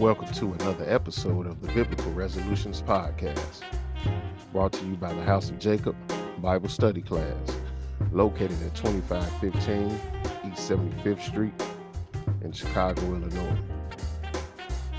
[0.00, 3.60] Welcome to another episode of the Biblical Resolutions Podcast,
[4.50, 5.94] brought to you by the House of Jacob
[6.38, 7.58] Bible Study Class,
[8.10, 10.00] located at 2515
[10.50, 11.52] East 75th Street
[12.40, 13.58] in Chicago, Illinois.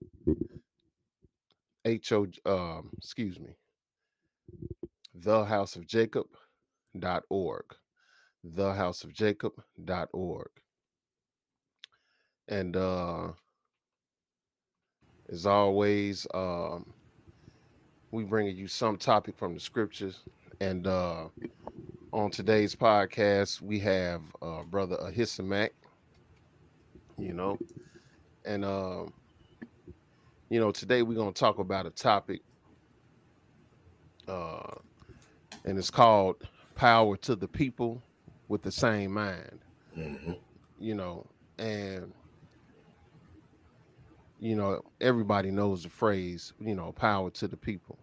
[1.86, 3.58] ho um, excuse me,
[5.20, 7.66] thehouseofjacob.org.
[8.48, 10.50] Thehouseofjacob.org.
[12.48, 13.28] And uh
[15.30, 16.94] as always, um,
[18.12, 20.20] we bringing you some topic from the scriptures.
[20.62, 21.26] And uh,
[22.14, 25.70] on today's podcast, we have uh, brother Ahisamach,
[27.18, 27.58] you know,
[28.46, 29.04] and uh,
[30.50, 32.42] you know, today we're gonna talk about a topic,
[34.28, 34.76] uh,
[35.66, 38.02] and it's called "Power to the People
[38.48, 39.60] with the Same Mind."
[39.98, 40.34] Mm-hmm.
[40.80, 41.26] You know,
[41.58, 42.12] and
[44.42, 47.98] you know, everybody knows the phrase, you know, power to the people.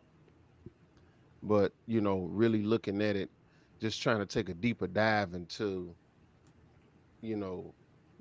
[1.42, 3.28] But, you know, really looking at it,
[3.80, 5.94] just trying to take a deeper dive into,
[7.20, 7.72] you know,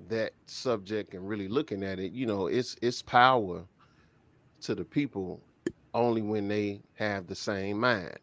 [0.08, 3.64] that subject and really looking at it, you know, it's it's power
[4.60, 5.40] to the people
[5.94, 8.18] only when they have the same mind.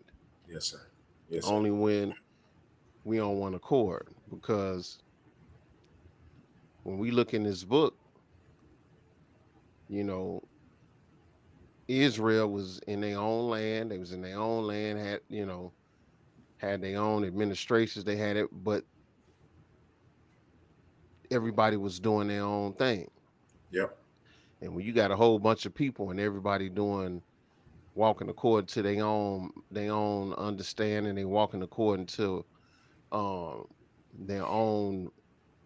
[0.50, 0.82] Yes, sir.
[1.30, 1.46] Yes.
[1.46, 1.54] Sir.
[1.54, 2.14] Only when
[3.04, 4.08] we on one accord.
[4.30, 5.00] Because
[6.84, 7.96] when we look in this book,
[9.88, 10.42] you know,
[11.88, 13.92] Israel was in their own land.
[13.92, 15.72] They was in their own land, had, you know,
[16.58, 18.06] had their own administrations.
[18.06, 18.84] They had it, but
[21.32, 23.10] everybody was doing their own thing.
[23.72, 23.98] Yep.
[24.62, 27.22] And when you got a whole bunch of people and everybody doing
[27.94, 32.46] walking according to their own their own understanding, they walking according to
[33.12, 33.68] um
[34.18, 35.12] their own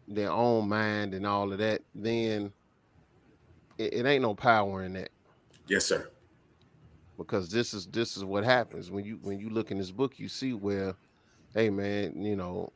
[0.07, 2.51] their own mind and all of that, then
[3.77, 5.09] it, it ain't no power in that.
[5.67, 6.09] Yes, sir.
[7.19, 10.17] Because this is this is what happens when you when you look in this book,
[10.17, 10.95] you see where,
[11.53, 12.71] hey man, you know,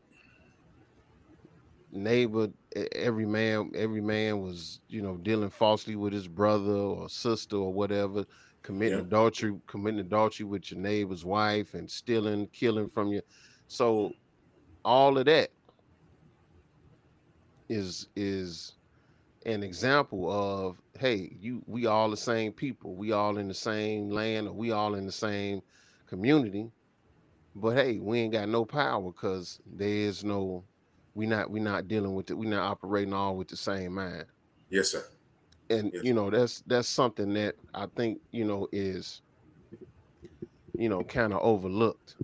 [1.94, 2.50] neighbor,
[2.94, 7.72] every man, every man was you know dealing falsely with his brother or sister or
[7.72, 8.26] whatever,
[8.64, 9.06] committing yeah.
[9.06, 13.22] adultery, committing adultery with your neighbor's wife and stealing, killing from you.
[13.70, 14.12] So
[14.84, 15.52] all of that
[17.70, 18.74] is is
[19.46, 22.96] an example of hey you we all the same people.
[22.96, 25.62] We all in the same land or we all in the same
[26.08, 26.72] community.
[27.56, 30.64] But hey we ain't got no power because there is no
[31.16, 34.26] we not we not dealing with it we not operating all with the same mind.
[34.70, 35.06] Yes sir.
[35.70, 36.04] And yes.
[36.04, 39.22] you know that's that's something that i think you know is
[40.78, 42.16] you know kind of overlooked.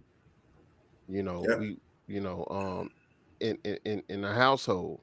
[1.08, 1.60] You know yep.
[1.60, 2.92] we you know um
[3.40, 5.02] in in in the household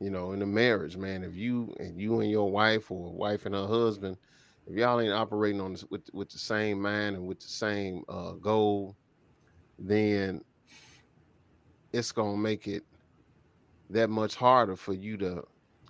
[0.00, 3.46] you know, in a marriage, man, if you and you and your wife or wife
[3.46, 4.16] and her husband,
[4.66, 8.04] if y'all ain't operating on this with with the same mind and with the same
[8.08, 8.96] uh, goal,
[9.78, 10.42] then
[11.92, 12.84] it's gonna make it
[13.90, 15.42] that much harder for you to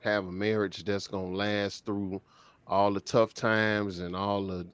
[0.02, 2.22] have a marriage that's gonna last through
[2.66, 4.66] all the tough times and all the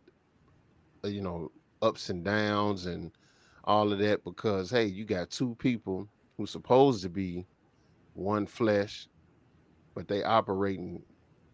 [1.04, 1.50] uh, you know
[1.82, 3.10] ups and downs and
[3.64, 6.06] all of that because hey you got two people
[6.36, 7.46] who's supposed to be
[8.14, 9.08] one flesh
[9.94, 11.02] but they operating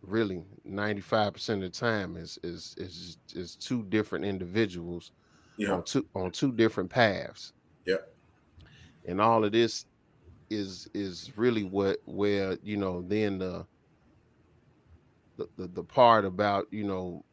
[0.03, 5.13] really 95% of the time is is is is two different individuals
[5.57, 5.73] yeah.
[5.73, 7.53] on two on two different paths.
[7.85, 7.97] Yeah.
[9.07, 9.87] And all of this
[10.49, 13.67] is is really what where you know then the
[15.37, 17.25] the, the, the part about you know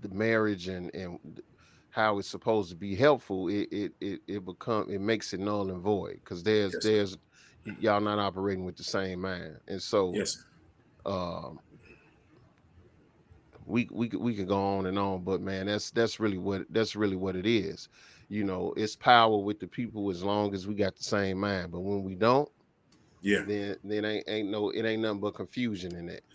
[0.00, 1.42] the marriage and and
[1.90, 5.70] how it's supposed to be helpful it it it, it become it makes it null
[5.70, 6.82] and void because there's yes.
[6.82, 7.18] there's
[7.80, 9.58] y'all not operating with the same mind.
[9.68, 10.42] And so yes,
[11.06, 11.60] um
[13.66, 16.96] we we we can go on and on, but man, that's that's really what that's
[16.96, 17.88] really what it is.
[18.28, 21.72] You know, it's power with the people as long as we got the same mind.
[21.72, 22.48] But when we don't,
[23.22, 26.22] yeah, then then ain't ain't no it ain't nothing but confusion in that.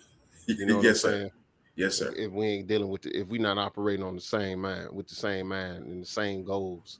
[0.47, 1.29] You know yes, sir.
[1.75, 2.11] Yes, sir.
[2.17, 5.07] If we ain't dealing with the, if we're not operating on the same mind with
[5.07, 6.99] the same mind and the same goals.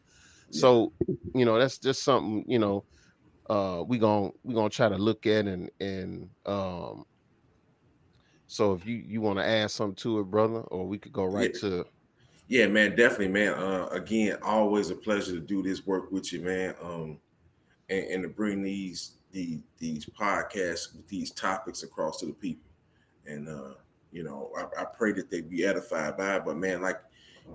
[0.52, 0.62] Yeah.
[0.62, 0.94] So,
[1.34, 2.86] you know, that's just something, you know,
[3.50, 7.06] uh we gonna we gonna try to look at and and um
[8.48, 11.26] so if you you want to add something to it brother or we could go
[11.26, 11.60] right yeah.
[11.60, 11.86] to
[12.48, 16.42] yeah man definitely man uh again always a pleasure to do this work with you
[16.42, 17.18] man um
[17.90, 22.70] and, and to bring these these these podcasts with these topics across to the people.
[23.26, 23.76] And uh,
[24.12, 26.46] you know, I, I pray that they be edified by it.
[26.46, 27.00] But man, like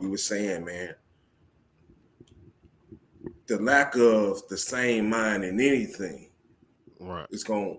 [0.01, 0.95] you were saying, man,
[3.47, 6.31] the lack of the same mind in anything
[6.99, 7.77] right is gonna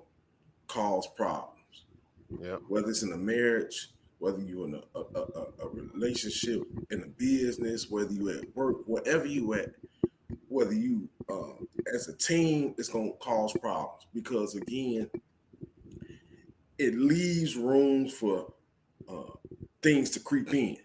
[0.67, 1.51] cause problems.
[2.39, 2.57] Yeah.
[2.67, 3.89] Whether it's in a marriage,
[4.19, 8.77] whether you're in a, a, a, a relationship, in a business, whether you're at work,
[8.85, 9.71] wherever you at,
[10.47, 11.53] whether you uh,
[11.93, 15.09] as a team, it's gonna cause problems because again,
[16.77, 18.53] it leaves room for
[19.09, 19.31] uh,
[19.81, 20.77] things to creep in.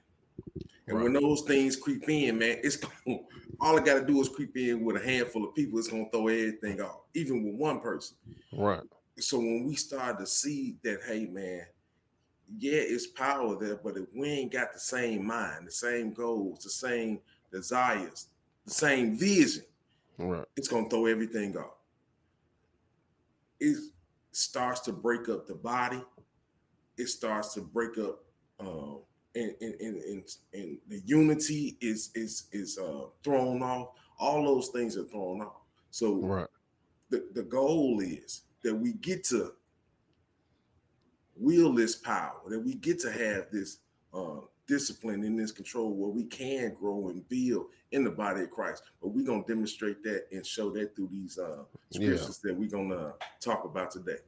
[0.91, 1.05] And right.
[1.05, 2.77] when those things creep in, man, it's
[3.07, 3.25] going
[3.61, 6.29] all I gotta do is creep in with a handful of people, it's gonna throw
[6.29, 8.17] everything off, even with one person.
[8.53, 8.83] Right.
[9.19, 11.67] So when we start to see that, hey man,
[12.59, 16.65] yeah, it's power there, but if we ain't got the same mind, the same goals,
[16.65, 17.21] the same
[17.53, 18.27] desires,
[18.65, 19.65] the same vision,
[20.19, 20.45] right.
[20.57, 21.75] it's gonna throw everything off.
[23.61, 23.77] It
[24.33, 26.03] starts to break up the body.
[26.97, 28.25] It starts to break up
[28.59, 29.01] um,
[29.35, 30.25] and, and, and,
[30.55, 33.91] and, the unity is is is uh, thrown off.
[34.19, 35.63] All those things are thrown off.
[35.91, 36.47] So right.
[37.09, 39.53] the, the goal is that we get to
[41.37, 43.79] wield this power, that we get to have this
[44.13, 48.51] uh, discipline in this control where we can grow and build in the body of
[48.51, 48.83] Christ.
[49.03, 52.51] But we're gonna demonstrate that and show that through these uh, scriptures yeah.
[52.51, 54.19] that we're gonna talk about today.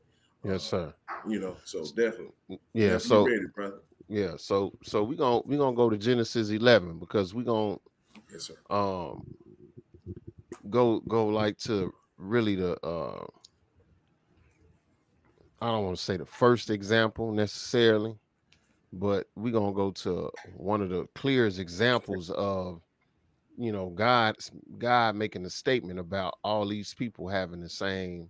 [0.45, 0.93] Yes, sir.
[1.09, 2.59] Uh, you know, so definitely.
[2.73, 2.99] Yeah.
[2.99, 3.79] So ready, brother.
[4.09, 7.77] Yeah, so so we're gonna we're gonna go to Genesis 11 because we're gonna
[8.31, 8.55] yes, sir.
[8.71, 9.25] um
[10.71, 13.25] go go like to really the uh
[15.61, 18.17] I don't want to say the first example necessarily,
[18.93, 22.83] but we're gonna go to one of the clearest examples of
[23.57, 24.37] you know God
[24.79, 28.29] God making a statement about all these people having the same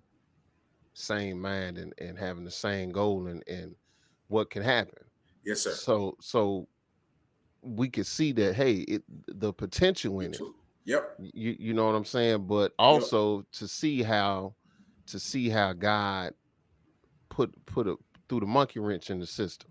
[0.95, 3.75] same mind and, and having the same goal and, and
[4.29, 5.03] what can happen.
[5.45, 5.73] Yes, sir.
[5.73, 6.69] So so
[7.63, 10.41] we could see that hey, it the potential in it.
[10.85, 11.17] Yep.
[11.21, 12.47] You you know what I'm saying?
[12.47, 13.47] But also yep.
[13.53, 14.55] to see how
[15.07, 16.35] to see how God
[17.29, 17.97] put put a
[18.29, 19.71] threw the monkey wrench in the system.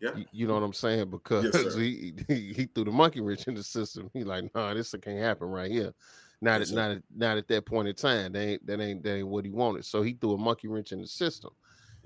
[0.00, 0.14] Yeah.
[0.16, 1.10] You, you know what I'm saying?
[1.10, 4.10] Because yes, he, he, he threw the monkey wrench in the system.
[4.12, 5.92] He like, nah, this can't happen right here.
[6.40, 8.32] Not yes, at not at, not at that point in time.
[8.32, 9.84] That ain't that ain't that ain't what he wanted.
[9.84, 11.50] So he threw a monkey wrench in the system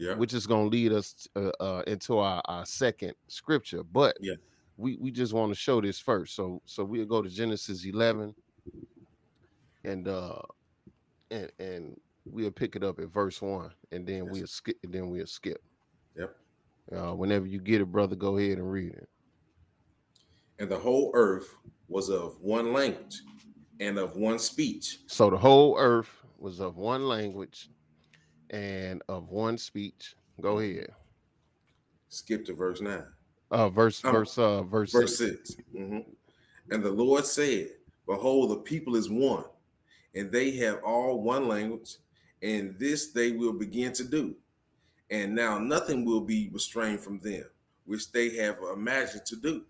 [0.03, 0.15] yeah.
[0.15, 3.85] which is going to lead us uh, uh, into our, our second scripture.
[3.85, 4.35] But yeah,
[4.77, 6.35] we we just want to show this first.
[6.35, 8.35] So so we'll go to Genesis 11,
[9.85, 10.43] and uh,
[11.31, 14.33] and and we'll pick it up at verse one, and then yes.
[14.33, 14.77] we'll skip.
[14.83, 15.63] And then we'll skip.
[16.17, 16.37] Yep.
[16.95, 19.09] Uh, whenever you get it, brother, go ahead and read it.
[20.59, 21.49] And the whole earth
[21.89, 23.23] was of one language
[23.79, 24.99] and of one speech.
[25.07, 27.71] So the whole earth was of one language
[28.53, 30.15] and of one speech.
[30.41, 30.79] Go mm-hmm.
[30.79, 30.91] ahead.
[32.09, 33.07] Skip to verse nine.
[33.51, 35.57] Uh, verse, um, verse, uh, verse, verse 6 6.
[35.77, 35.99] Mm-hmm.
[36.71, 37.69] And the Lord said,
[38.07, 39.45] Behold, the people is one,
[40.15, 41.97] and they have all one language,
[42.43, 44.35] and this they will begin to do.
[45.11, 47.45] And now nothing will be restrained from them,
[47.85, 49.65] which they have imagined to do.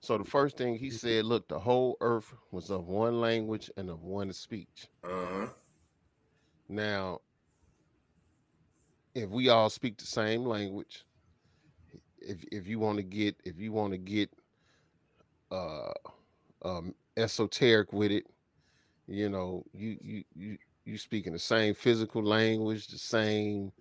[0.00, 3.90] So the first thing he said, look, the whole earth was of one language and
[3.90, 4.88] of one speech.
[5.04, 5.46] Uh-huh.
[6.68, 7.20] Now,
[9.18, 11.04] if we all speak the same language,
[12.20, 14.30] if if you want to get if you want to get
[15.50, 15.92] uh
[16.62, 18.24] um esoteric with it,
[19.06, 23.72] you know, you you you you speaking the same physical language, the same,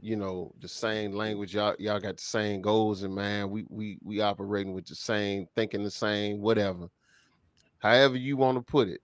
[0.00, 1.54] you know, the same language.
[1.54, 3.50] Y'all y'all got the same goals in mind.
[3.50, 6.88] We we we operating with the same, thinking the same, whatever.
[7.78, 9.02] However you want to put it,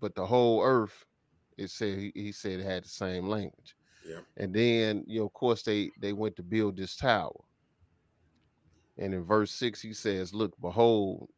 [0.00, 1.06] but the whole earth,
[1.56, 3.76] it said he, he said it had the same language.
[4.06, 4.20] Yeah.
[4.36, 7.38] And then, you know, of course, they they went to build this tower.
[8.98, 11.28] And in verse six, he says, "Look, behold,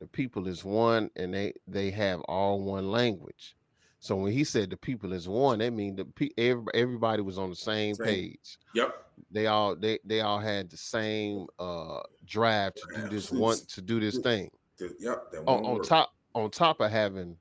[0.00, 3.56] the people is one, and they they have all one language."
[4.00, 7.50] So when he said the people is one, that means the everybody, everybody was on
[7.50, 8.58] the same, same, page.
[8.74, 8.94] Yep.
[9.30, 13.82] They all they they all had the same uh drive to do this one to
[13.82, 14.50] do this thing.
[14.98, 15.34] Yep.
[15.46, 17.36] On, on top on top of having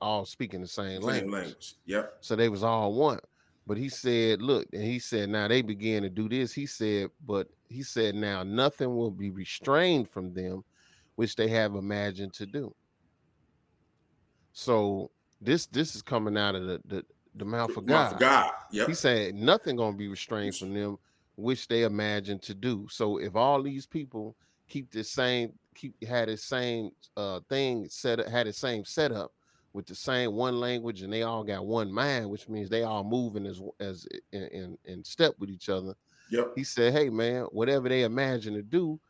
[0.00, 1.32] all speaking the same, same language.
[1.32, 1.74] language.
[1.84, 2.16] Yep.
[2.20, 3.18] So they was all one.
[3.66, 6.52] But he said, look, and he said, now they began to do this.
[6.52, 10.64] He said, but he said, now nothing will be restrained from them,
[11.14, 12.74] which they have imagined to do.
[14.52, 17.04] So this this is coming out of the the,
[17.36, 17.94] the mouth of God.
[17.94, 18.50] Mouth of God.
[18.72, 18.88] Yep.
[18.88, 20.98] He said nothing gonna be restrained from them,
[21.36, 22.86] which they imagine to do.
[22.90, 24.36] So if all these people
[24.68, 29.32] keep the same, keep had the same uh thing set up, had the same setup,
[29.72, 33.04] with the same one language and they all got one mind, which means they all
[33.04, 35.94] moving as as in, in, in step with each other.
[36.30, 36.52] Yep.
[36.56, 39.00] He said, "Hey man, whatever they imagine to do,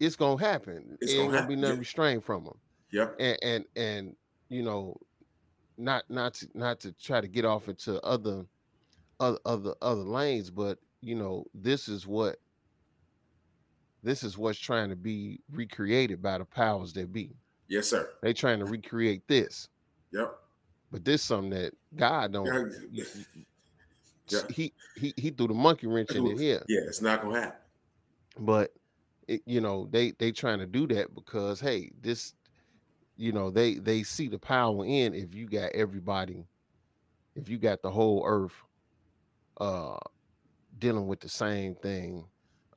[0.00, 0.98] it's gonna happen.
[1.00, 1.80] It's it ain't gonna gonna be nothing yeah.
[1.80, 2.58] restrained from them."
[2.92, 3.16] Yep.
[3.18, 4.16] And and and
[4.48, 4.96] you know,
[5.76, 8.44] not not to not to try to get off into other
[9.20, 12.36] other other other lanes, but you know, this is what
[14.02, 17.36] this is what's trying to be recreated by the powers that be.
[17.68, 18.10] Yes, sir.
[18.22, 19.68] They trying to recreate this,
[20.12, 20.38] Yep.
[20.90, 22.46] but this something that God don't.
[22.92, 23.04] Yeah.
[24.28, 24.40] Yeah.
[24.50, 27.60] He he he threw the monkey wrench in it here, Yeah, it's not gonna happen.
[28.38, 28.72] but
[29.28, 32.34] it, you know they they trying to do that because hey, this,
[33.16, 36.46] you know they they see the power in if you got everybody,
[37.34, 38.54] if you got the whole earth,
[39.60, 39.98] uh,
[40.78, 42.24] dealing with the same thing,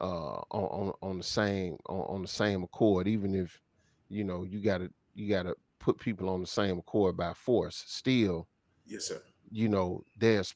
[0.01, 3.61] uh, on on, on the same on, on the same accord, even if
[4.09, 7.33] you know you got to you got to put people on the same accord by
[7.33, 8.47] force, still
[8.85, 9.21] Yes, sir.
[9.51, 10.53] you know, there's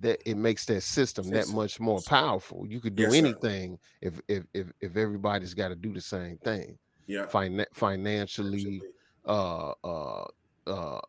[0.00, 1.52] that it makes that system that Yes.
[1.52, 2.66] much more powerful.
[2.68, 3.18] You could do Yes, sir.
[3.18, 7.26] anything if if if if everybody's got to do the same thing, Yeah.
[7.26, 8.82] Finan- financially,
[9.24, 10.24] uh, uh,
[10.66, 11.00] uh,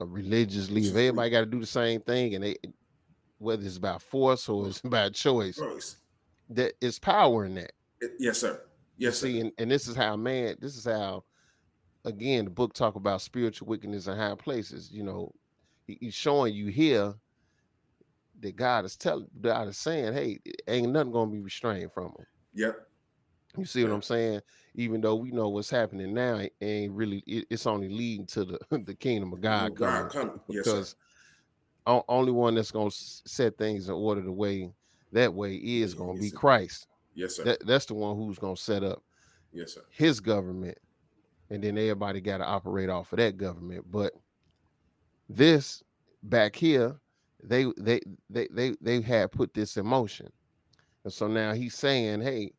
[0.00, 0.82] uh, religiously.
[0.82, 2.56] If everybody got to do the same thing, and they
[3.38, 5.96] whether it's about force or it's about choice, choice.
[6.50, 7.72] that is power in that.
[8.18, 8.60] Yes, sir.
[8.96, 9.26] Yes, sir.
[9.26, 11.24] see, and, and this is how man, this is how
[12.04, 14.90] again the book talk about spiritual wickedness in high places.
[14.92, 15.32] You know,
[15.86, 17.14] he- he's showing you here
[18.40, 22.26] that God is telling God is saying, hey, ain't nothing gonna be restrained from him.
[22.54, 22.88] Yep.
[23.56, 24.40] You see what I'm saying?
[24.74, 28.44] Even though we know what's happening now, it ain't really it- it's only leading to
[28.44, 30.40] the the kingdom of God coming God coming.
[30.48, 30.72] Yes, sir.
[30.72, 30.96] because
[31.86, 34.72] o- only one that's gonna set things in order the way
[35.12, 36.36] that way is gonna yes, be sir.
[36.36, 36.88] Christ.
[37.14, 37.44] Yes, sir.
[37.44, 39.02] That, that's the one who's gonna set up
[39.52, 39.82] yes, sir.
[39.90, 40.78] his government,
[41.50, 43.84] and then everybody got to operate off of that government.
[43.90, 44.12] But
[45.28, 45.82] this
[46.22, 46.96] back here,
[47.42, 50.30] they they they they they had put this in motion,
[51.04, 52.52] and so now he's saying, hey,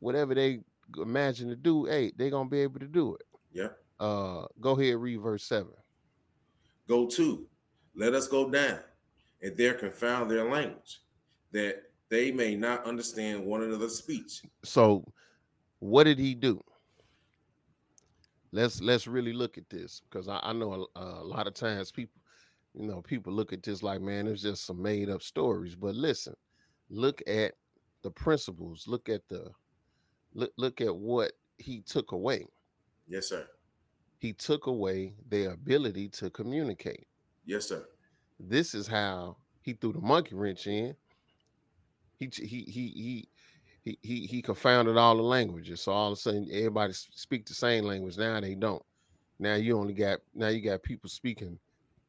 [0.00, 0.60] whatever they
[0.98, 3.26] imagine to do, hey, they're gonna be able to do it.
[3.52, 3.78] Yep.
[4.00, 5.72] Uh, go ahead, read verse seven.
[6.88, 7.46] Go to,
[7.94, 8.80] let us go down,
[9.40, 11.00] and there confound their language,
[11.52, 14.42] that they may not understand one another's speech.
[14.64, 15.02] So,
[15.78, 16.62] what did he do?
[18.52, 21.90] Let's let's really look at this because I, I know a, a lot of times
[21.90, 22.20] people,
[22.74, 25.74] you know, people look at this like, man, it's just some made up stories.
[25.74, 26.34] But listen,
[26.90, 27.54] look at
[28.02, 28.86] the principles.
[28.86, 29.50] Look at the
[30.34, 32.44] look look at what he took away.
[33.08, 33.46] Yes, sir.
[34.18, 37.06] He took away their ability to communicate.
[37.46, 37.86] Yes, sir.
[38.38, 40.94] This is how he threw the monkey wrench in.
[42.36, 43.28] He he he
[43.82, 45.80] he he he confounded all the languages.
[45.80, 48.16] So all of a sudden, everybody speak the same language.
[48.16, 48.82] Now they don't.
[49.38, 51.58] Now you only got now you got people speaking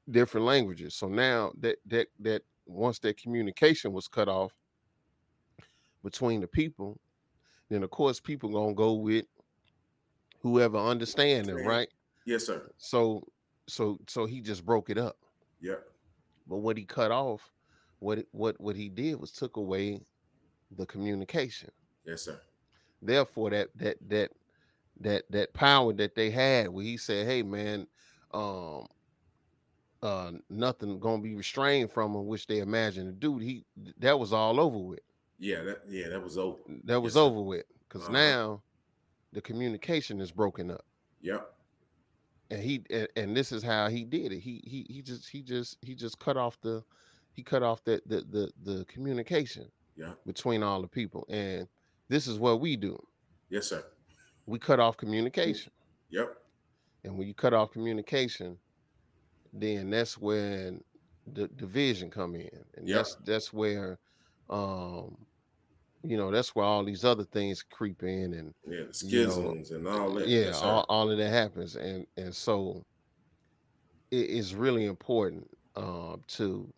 [0.10, 0.96] different languages.
[0.96, 4.53] So now that that that once that communication was cut off
[6.03, 7.00] between the people,
[7.70, 9.25] then of course people gonna go with
[10.41, 11.88] whoever understand them, Right.
[12.25, 12.70] Yes, sir.
[12.77, 13.27] So
[13.67, 15.17] so so he just broke it up.
[15.62, 15.84] Yep.
[16.48, 17.51] But what he cut off,
[18.03, 20.01] what what what he did was took away
[20.72, 21.69] the communication.
[22.05, 22.39] Yes, sir.
[23.01, 24.31] Therefore, that that that
[25.00, 27.88] that that power that they had, where he said, "Hey, man,
[28.33, 28.88] um,
[30.01, 33.65] uh, nothing gonna be restrained from them, which they imagined to do." He
[34.00, 35.00] that was all over with.
[35.39, 36.57] Yeah, that yeah, that was over.
[36.86, 37.27] That was Yes, sir.
[37.27, 38.13] over with because Uh-huh.
[38.13, 38.63] now
[39.31, 40.86] the communication is broken up.
[41.22, 41.50] Yep.
[42.51, 45.41] and he and, and this is how he did it he he he just he
[45.41, 46.83] just he just cut off the
[47.34, 50.13] he cut off the the the, the communication Yeah.
[50.25, 51.68] between all the people and
[52.10, 52.98] this is what we do
[53.50, 53.84] Yes, sir.
[54.46, 55.72] we cut off communication
[56.10, 56.38] Yep.
[57.04, 58.58] and when you cut off communication
[59.54, 60.82] then that's when
[61.28, 62.98] the division come in and Yeah.
[62.98, 64.00] that's that's where
[64.50, 65.25] um
[66.04, 69.58] you know that's where all these other things creep in and Yeah, the You know,
[69.58, 70.28] schisms and all that.
[70.28, 72.84] yeah all, all of that happens and and so
[74.12, 76.72] it is really important um to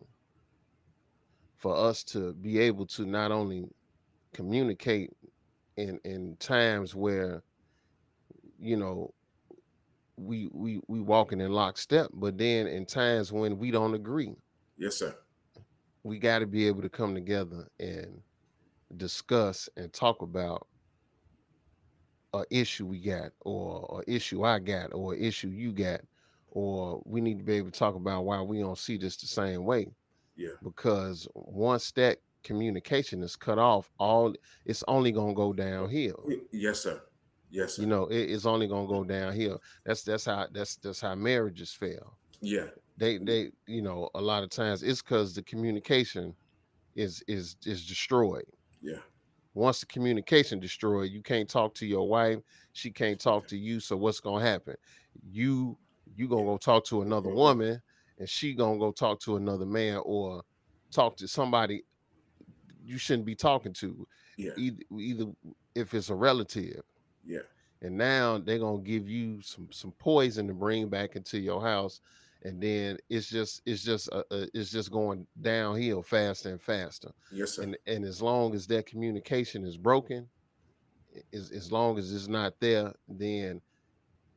[1.56, 3.66] for us to be able to not only
[4.32, 5.10] communicate
[5.76, 7.42] in in times where
[8.58, 9.12] you know
[10.16, 14.34] we we we walking in lockstep but then in times when we don't agree
[14.78, 15.14] yes, sir.
[16.02, 18.20] we got to be able to come together and
[18.96, 20.66] discuss and talk about
[22.34, 26.00] a issue we got or a issue I got or issue you got
[26.50, 29.26] or we need to be able to talk about why we don't see this the
[29.26, 29.88] same way
[30.36, 30.50] Yeah.
[30.62, 37.02] because once that communication is cut off all it's only to go downhill Yes, sir.
[37.50, 37.82] Yes, sir.
[37.82, 39.60] you know it, it's only gonna go downhill.
[39.84, 42.16] That's that's how that's that's how marriages fail.
[42.40, 42.66] Yeah.
[42.96, 46.34] They they you know a lot of times it's because the communication
[46.94, 48.46] is is is destroyed.
[48.80, 48.98] Yeah.
[49.54, 52.38] Once the communication destroyed, you can't talk to your wife.
[52.72, 53.80] She can't talk to you.
[53.80, 54.74] So what's gonna happen?
[55.30, 55.78] You
[56.14, 57.38] you gonna go talk to another mm-hmm.
[57.38, 57.82] woman,
[58.18, 60.42] and she gonna go talk to another man or
[60.90, 61.84] talk to somebody
[62.86, 64.06] you shouldn't be talking to.
[64.36, 64.52] Yeah.
[64.56, 65.26] Either, either
[65.74, 66.82] if it's a relative.
[67.24, 67.40] Yeah.
[67.82, 72.00] And now they're gonna give you some some poison to bring back into your house,
[72.42, 77.10] and then it's just it's just uh, uh, it's just going downhill faster and faster.
[77.30, 77.64] Yes, sir.
[77.64, 80.26] And and as long as that communication is broken,
[81.34, 83.60] as as long as it's not there, then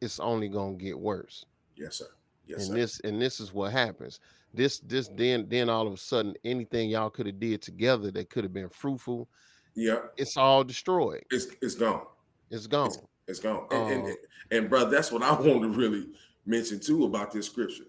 [0.02, 1.46] it's only gonna get worse.
[1.76, 2.08] yes, sir.
[2.50, 2.74] Yes, and sir.
[2.74, 4.20] this and this is what happens.
[4.53, 8.32] This this then then all of a sudden anything y'all could have did together that
[8.32, 9.29] could have been fruitful,
[9.75, 10.00] yeah.
[10.18, 11.24] it's all destroyed.
[11.29, 12.08] It's it's gone.
[12.50, 12.89] It's gone.
[13.27, 13.68] It's gone.
[13.70, 14.18] And, and, Um, and,
[14.51, 16.08] and brother, that's what I want to really
[16.48, 17.84] mention too about this scripture.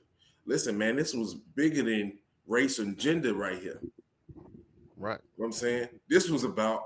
[0.44, 3.80] Listen, man, this was bigger than race and gender right here.
[4.98, 5.20] Right.
[5.36, 5.88] You know what I'm saying?
[6.10, 6.82] This was about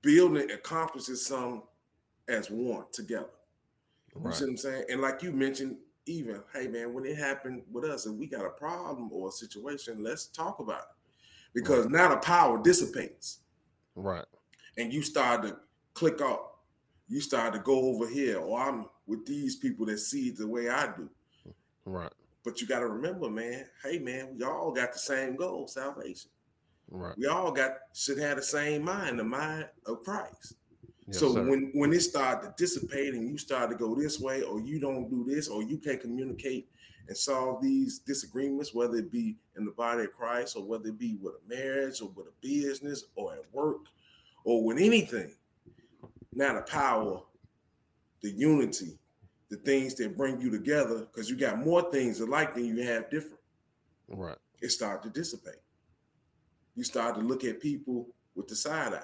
[0.00, 1.62] building accomplishing something
[2.26, 3.28] as one together.
[4.14, 4.34] You Right.
[4.34, 4.84] see what I'm saying?
[4.90, 8.44] And like you mentioned, even, hey man, when it happened with us and we got
[8.44, 10.96] a problem or a situation, let's talk about it.
[11.54, 13.40] Because now the power dissipates
[13.94, 14.24] Right.
[14.76, 15.58] and you start to
[15.94, 16.48] click off.
[17.08, 20.46] You start to go over here, or I'm with these people that see it the
[20.48, 21.10] way I do.
[21.84, 22.12] Right.
[22.44, 26.30] But you got to remember, man, hey man, we all got the same goal, salvation.
[26.90, 27.16] Right.
[27.18, 30.54] We all got should have the same mind, the mind of Christ.
[31.06, 31.48] Yes, so sir.
[31.48, 34.78] when when it started to dissipate and you start to go this way, or you
[34.78, 36.68] don't do this, or you can't communicate
[37.08, 40.98] and solve these disagreements, whether it be in the body of Christ, or whether it
[40.98, 43.86] be with a marriage, or with a business, or at work,
[44.44, 45.34] or with anything,
[46.32, 47.20] now the power,
[48.22, 48.98] the unity,
[49.50, 53.10] the things that bring you together, because you got more things alike than you have
[53.10, 53.40] different
[54.08, 54.36] right.
[54.60, 55.60] it started to dissipate.
[56.74, 59.02] You start to look at people with the side eye.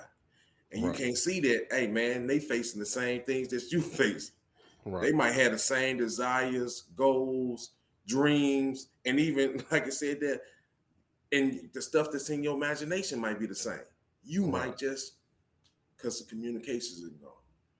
[0.71, 4.33] And you can't see that, hey man, they facing the same things that you face.
[5.03, 7.71] They might have the same desires, goals,
[8.07, 10.41] dreams, and even like I said, that
[11.33, 13.81] and the stuff that's in your imagination might be the same.
[14.25, 14.69] You Right.
[14.69, 15.15] might just
[15.97, 17.33] because the communications are gone.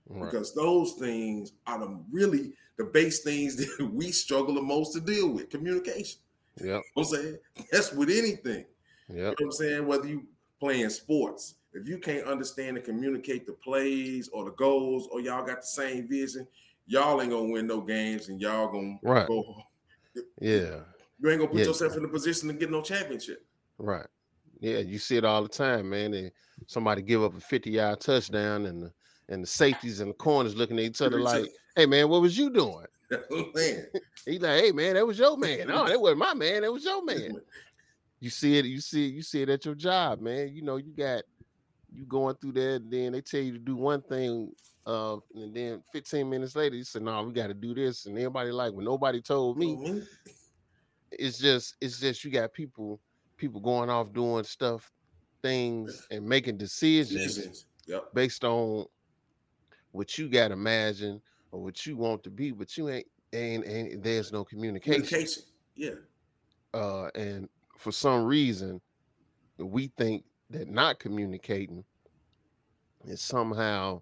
[0.09, 0.31] Right.
[0.31, 5.01] Because those things are the really the base things that we struggle the most to
[5.01, 5.51] deal with.
[5.51, 6.21] Communication.
[6.57, 6.67] Yep.
[6.67, 7.39] You know what I'm saying?
[7.71, 8.65] That's with anything.
[9.09, 9.17] Yep.
[9.17, 9.87] You know what I'm saying?
[9.87, 10.27] Whether you
[10.61, 15.45] playing sports, if you can't understand and communicate the plays or the goals, or y'all
[15.45, 16.47] got the same vision,
[16.87, 19.27] y'all ain't gonna win no games, and y'all gonna Right.
[19.27, 19.63] go.
[20.41, 20.85] Yeah.
[21.21, 21.67] You ain't gonna put Yeah.
[21.67, 23.45] yourself in a position to get no championship.
[23.79, 24.07] Right.
[24.61, 26.15] Yeah, you see it all the time, man.
[26.15, 26.33] And
[26.67, 28.93] somebody give up a 50 yard touchdown and the
[29.31, 32.37] and the safeties and the corners looking at each other like, hey man, what was
[32.37, 32.87] you doing?
[33.55, 33.87] man,
[34.25, 35.69] He's like, hey man, that was your man.
[35.69, 37.41] No, that wasn't my man, that was your man.
[38.21, 40.49] You see it, you see it, you see it at your job, man.
[40.53, 41.25] You know, you got
[41.93, 44.53] you going through there, and then they tell you to do one thing,
[44.87, 48.17] uh, and then 15 minutes later, you say, No, we got to do this, and
[48.19, 49.77] everybody like, Well, nobody told me.
[49.77, 50.07] Mhm.
[51.11, 53.01] It's just, it's just you got people,
[53.37, 54.93] people going off doing stuff,
[55.43, 57.67] things, and making decisions Decisions.
[57.87, 58.13] Yep.
[58.15, 58.85] based on
[59.93, 64.03] what you got imagined or what you want to be, but you ain't ain't, ain't
[64.03, 65.03] there's no communication.
[65.03, 65.43] Communication.
[65.75, 65.91] Yeah.
[66.75, 67.49] Uh, and
[67.79, 68.81] for some reason,
[69.59, 71.85] we think that not communicating
[73.05, 74.01] is somehow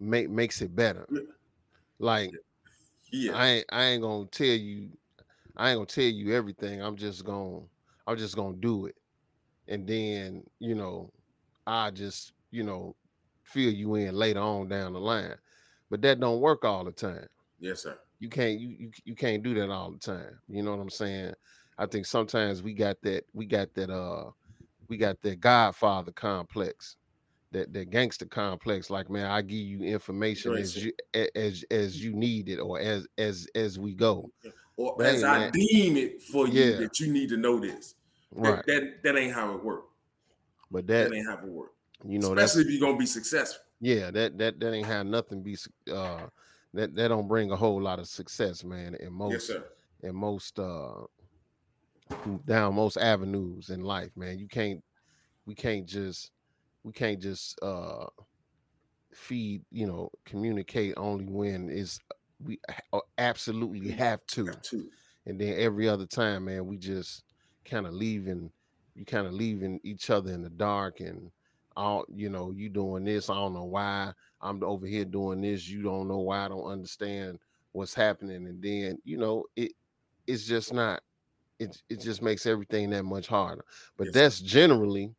[0.00, 1.06] make makes it better.
[1.98, 2.32] Like
[3.10, 3.32] Yeah.
[3.36, 4.90] I ain't I ain't gonna tell you,
[5.56, 6.82] I ain't gonna tell you everything.
[6.82, 7.60] I'm just gonna
[8.06, 8.96] I'm just gonna do it.
[9.68, 11.12] And then, you know,
[11.66, 12.96] I just, you know,
[13.44, 15.34] fill you in later on down the line.
[15.88, 17.26] But that don't work all the time.
[17.60, 17.98] yes, sir.
[18.18, 20.38] You can't you you, you can't do that all the time.
[20.48, 21.34] You know what I'm saying?
[21.78, 24.30] I think sometimes we got that we got that uh
[24.88, 26.96] we got that godfather complex.
[27.52, 30.90] That, that gangster complex, like man, I give you information as you
[31.34, 34.30] as as you need it or as as as we go.
[34.78, 35.52] Or But as hey, I man.
[35.52, 36.76] deem it for you Yeah.
[36.78, 37.94] that you need to know this.
[38.36, 38.64] That- Right.
[38.66, 39.88] That, that ain't how it works.
[40.70, 41.74] But That, that ain't how it works.
[42.08, 43.62] you know that's Especially if you're gonna be successful.
[43.82, 45.58] yeah, that that that ain't have nothing be
[45.92, 46.28] uh
[46.72, 49.68] that that don't bring a whole lot of success, man, in most Yes, sir.
[50.02, 51.02] in most uh
[52.46, 54.38] down most avenues in life, man.
[54.38, 54.82] You can't
[55.46, 56.30] we can't just
[56.84, 58.06] we can't just uh
[59.14, 62.00] feed, you know, communicate only when it's
[62.42, 62.58] we
[63.18, 64.46] absolutely have to.
[64.46, 64.88] Have to.
[65.26, 67.22] And then every other time, man, we just
[67.64, 68.50] kind of leaving
[68.94, 71.30] you kind of leaving each other in the dark and
[71.76, 73.30] all you know, you doing this.
[73.30, 74.12] I don't know why.
[74.40, 75.68] I'm over here doing this.
[75.68, 76.44] You don't know why.
[76.44, 77.38] I don't understand
[77.72, 78.46] what's happening.
[78.46, 79.72] And then, you know, it
[80.26, 81.02] it's just not.
[81.58, 83.64] It it just makes everything that much harder.
[83.96, 85.14] But yes, that's generally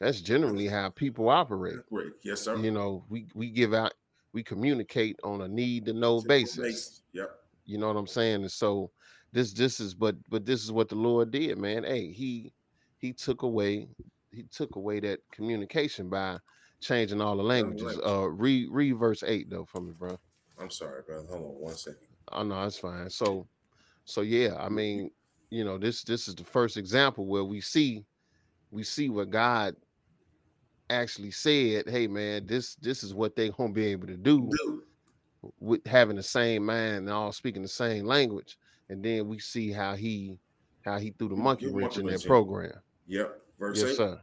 [0.00, 1.76] that's generally how people operate.
[1.90, 2.12] Great.
[2.22, 2.56] Yes, sir.
[2.56, 3.94] You know, we we give out,
[4.32, 7.02] we communicate on a need to know basis.
[7.12, 7.30] Yep.
[7.66, 8.42] You know what I'm saying?
[8.42, 8.90] And so
[9.32, 11.84] this this is but but this is what the Lord did, man.
[11.84, 12.52] Hey, he
[12.98, 13.88] he took away
[14.32, 16.38] he took away that communication by
[16.80, 17.98] changing all the languages.
[18.04, 20.18] Uh read read verse eight though for me, bro.
[20.60, 21.26] I'm sorry, brother.
[21.28, 22.06] Hold on one second.
[22.32, 23.10] Oh no, it's fine.
[23.10, 23.46] So
[24.04, 25.10] so yeah, I mean,
[25.50, 28.04] you know, this this is the first example where we see
[28.70, 29.76] we see what God
[30.90, 34.50] actually said, hey man, this this is what they're gonna be able to do
[35.60, 38.58] with having the same mind and all speaking the same language.
[38.88, 40.38] And then we see how he
[40.84, 42.72] how he threw the monkey wrench in that program.
[43.06, 43.40] Yep.
[43.58, 43.96] Verse yes, eight.
[43.96, 44.20] sir.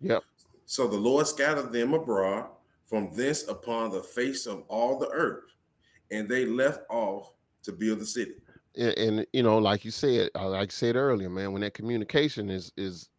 [0.00, 0.22] Yep.
[0.66, 2.46] So the Lord scattered them abroad
[2.86, 5.44] from thence upon the face of all the earth,
[6.10, 7.32] and they left off
[7.62, 8.34] to build the city.
[8.76, 11.74] And, and you know, like you said, uh, like I said earlier, man, when that
[11.74, 13.10] communication is is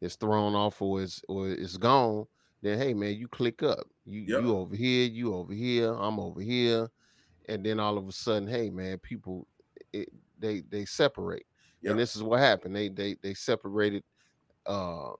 [0.00, 2.26] is thrown off or is or is gone,
[2.62, 3.86] then hey man, you click up.
[4.04, 4.42] You yep.
[4.42, 6.88] you over here, you over here, I'm over here,
[7.48, 9.46] and then all of a sudden, hey man, people
[9.92, 11.46] it, they they separate,
[11.82, 11.92] yep.
[11.92, 12.74] and this is what happened.
[12.74, 14.02] They they they separated.
[14.66, 15.10] Uh,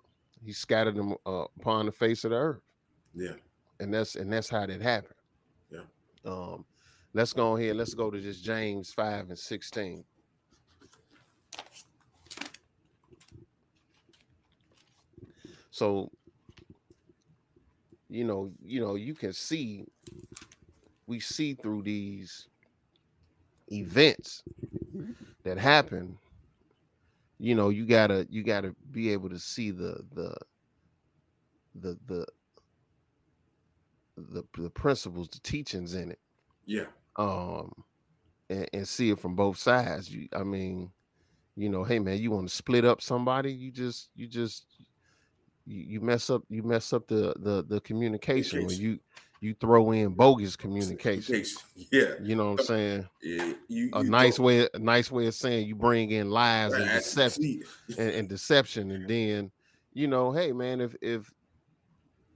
[0.45, 2.63] he scattered them uh, upon the face of the earth.
[3.15, 3.35] Yeah,
[3.81, 5.15] and that's and that's how that happened.
[5.71, 5.81] Yeah.
[6.25, 6.65] Um,
[7.15, 7.77] let's go ahead.
[7.77, 10.05] Let's go to just James five and sixteen.
[15.71, 16.11] So
[18.09, 19.87] you know, you know, you can see
[21.07, 22.49] we see through these
[23.71, 24.43] events
[25.45, 26.19] that happen
[27.43, 30.35] you know you gotta you gotta be able to see the the
[31.75, 32.27] the the
[34.17, 36.21] the, the principles the teachings in it
[36.67, 36.85] yeah
[37.17, 37.73] um
[38.49, 40.11] and, and see it from both sides.
[40.11, 40.91] You i mean
[41.55, 43.53] you know hey man you want to split up somebody?
[43.53, 44.67] You just you just
[45.67, 48.99] you, you mess up you mess up the the the communication when you
[49.43, 51.45] you throw in bogus communication.
[51.91, 53.09] Yeah, you know what I'm saying.
[53.23, 56.89] Yeah, you, a nice way, a nice way of saying you bring in lies and
[56.89, 57.61] deception
[57.99, 59.51] and, and, deception, and then
[59.95, 61.29] you know, hey man, if if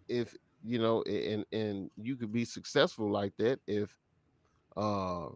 [0.09, 3.95] if you know, and and you could be successful like that if,
[4.77, 5.29] uh,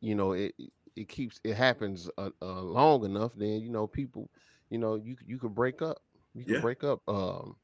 [0.00, 0.54] you know, it
[0.94, 4.30] it keeps it happens uh, uh, long enough, then you know people,
[4.70, 5.98] you know, you you could break up
[6.36, 6.60] you can yeah.
[6.60, 7.56] break up um,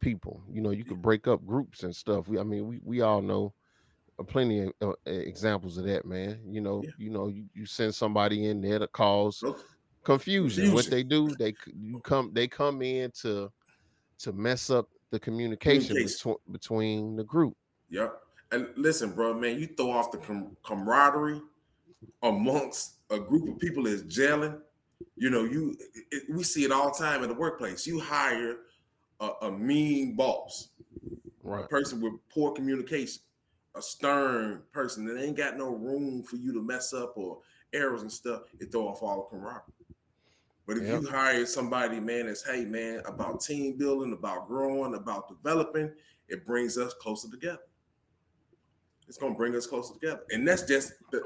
[0.00, 0.42] people.
[0.52, 2.28] You know, you could break up groups and stuff.
[2.28, 3.54] We, I mean, we we all know
[4.26, 6.38] plenty of uh, examples of that, man.
[6.46, 6.90] You know, yeah.
[6.98, 9.64] you know, you, you send somebody in there to cause confusion.
[10.04, 10.74] confusion.
[10.74, 13.50] What they do, they you come they come in to
[14.18, 16.34] to mess up the communication, communication.
[16.52, 17.56] Between, between the group.
[17.88, 18.20] Yep.
[18.50, 21.42] And listen, bro, man, you throw off the com- camaraderie
[22.22, 24.60] amongst a group of people that's gelling
[25.16, 25.76] you know, you
[26.10, 27.86] it, we see it all the time in the workplace.
[27.86, 28.56] You hire
[29.20, 30.68] a, a mean boss,
[31.42, 31.64] right.
[31.64, 33.22] a person with poor communication,
[33.74, 37.38] a stern person that ain't got no room for you to mess up or
[37.72, 38.42] errors and stuff.
[38.60, 39.72] It throw off all the camaraderie.
[40.66, 41.02] But if yep.
[41.02, 45.92] you hire somebody, man, that's hey, man, about team building, about growing, about developing,
[46.28, 47.58] it brings us closer together.
[49.08, 51.22] It's gonna bring us closer together, and that's just the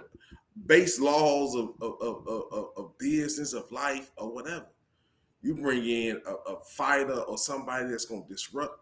[0.67, 4.67] base laws of, of, of, of, business, of life, or whatever.
[5.43, 8.79] You bring in a, a fighter or somebody that's going to disrupt,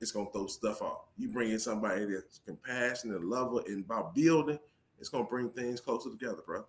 [0.00, 1.02] it's going to throw stuff off.
[1.16, 4.58] You bring in somebody that's compassionate, lover, and about building,
[4.98, 6.64] it's going to bring things closer together, bro.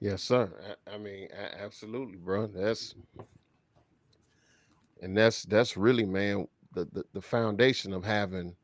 [0.00, 0.76] Yes, sir.
[0.86, 2.46] I, I mean, absolutely, bro.
[2.46, 2.94] That's
[5.02, 8.54] and that's that's really, man, the, the the foundation of having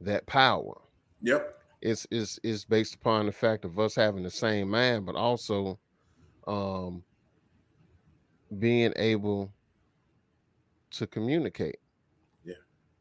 [0.00, 0.80] that power.
[1.22, 5.16] Yep It's is is based upon the fact of us having the same mind, but
[5.16, 5.78] also
[6.46, 7.02] um
[8.58, 9.52] being able
[10.90, 11.76] to communicate.
[12.44, 12.54] Yeah.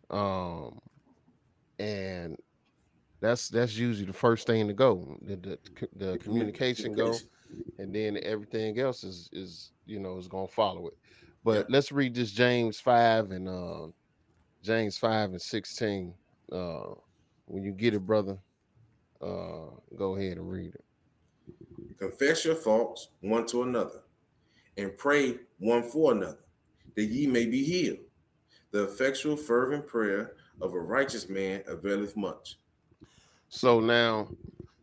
[0.09, 0.79] Um
[1.79, 2.37] and
[3.21, 5.17] that's that's usually the first thing to go.
[5.21, 5.59] The the,
[5.95, 7.15] the communication go,
[7.77, 10.97] and then everything else is is you know is gonna follow it.
[11.43, 11.63] But yeah.
[11.69, 13.87] let's read this James five and uh,
[14.63, 16.13] James five and sixteen.
[16.51, 16.93] Uh,
[17.49, 18.37] when you get it, brother,
[19.21, 20.85] uh, go ahead and read it.
[21.97, 24.03] Confess your faults one to another,
[24.77, 26.39] and pray one for another,
[26.95, 27.97] that ye may be healed.
[28.71, 32.59] The effectual, fervent prayer of a righteous man availeth much.
[33.49, 34.29] So now,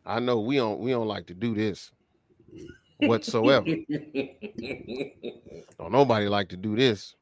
[0.05, 1.91] I know we don't we don't like to do this
[2.97, 3.65] whatsoever.
[5.79, 7.15] don't nobody like to do this.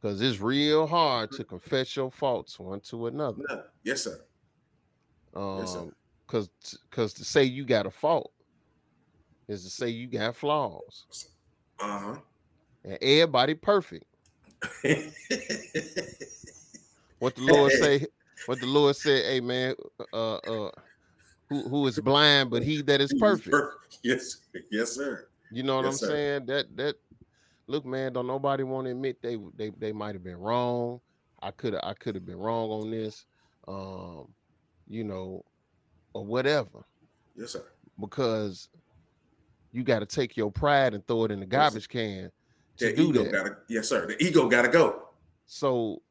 [0.00, 3.42] Because it's real hard to confess your faults one to another.
[3.82, 4.20] Yes, sir.
[5.34, 5.76] Um, yes,
[6.26, 6.50] Cause,
[6.90, 8.32] cause to say you got a fault
[9.48, 11.06] is to say you got flaws.
[11.80, 12.16] Uh huh.
[12.84, 14.04] And everybody perfect.
[17.18, 18.06] what the Lord say?
[18.46, 19.24] What the Lord said?
[19.24, 19.74] Hey man,
[20.12, 20.70] uh, uh,
[21.48, 23.50] who who is blind but he that is perfect.
[23.50, 23.98] perfect.
[24.02, 25.28] Yes, yes, sir.
[25.50, 26.06] You know what yes, I'm sir.
[26.08, 26.46] saying?
[26.46, 26.96] That that
[27.68, 31.00] look, man, don't nobody want to admit they they they might have been wrong.
[31.40, 33.24] I could have I could have been wrong on this.
[33.68, 34.28] Um,
[34.88, 35.44] you know,
[36.14, 36.84] or whatever.
[37.36, 37.64] Yes, sir.
[38.00, 38.68] Because
[39.72, 42.30] you got to take your pride and throw it in the garbage can
[42.78, 43.30] to the do that.
[43.30, 44.06] Gotta, yes, sir.
[44.06, 45.02] The ego got to go.
[45.46, 46.02] So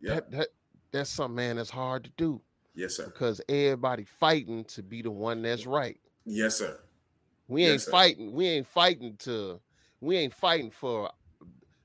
[0.00, 0.14] yeah.
[0.14, 0.48] that, that
[0.92, 2.40] that's something, man, that's hard to do.
[2.74, 3.06] Yes, sir.
[3.06, 5.98] Because everybody fighting to be the one that's right.
[6.24, 6.78] Yes, sir.
[7.48, 8.32] We ain't yes, fighting.
[8.32, 9.60] We ain't fighting to.
[10.00, 11.10] We ain't fighting for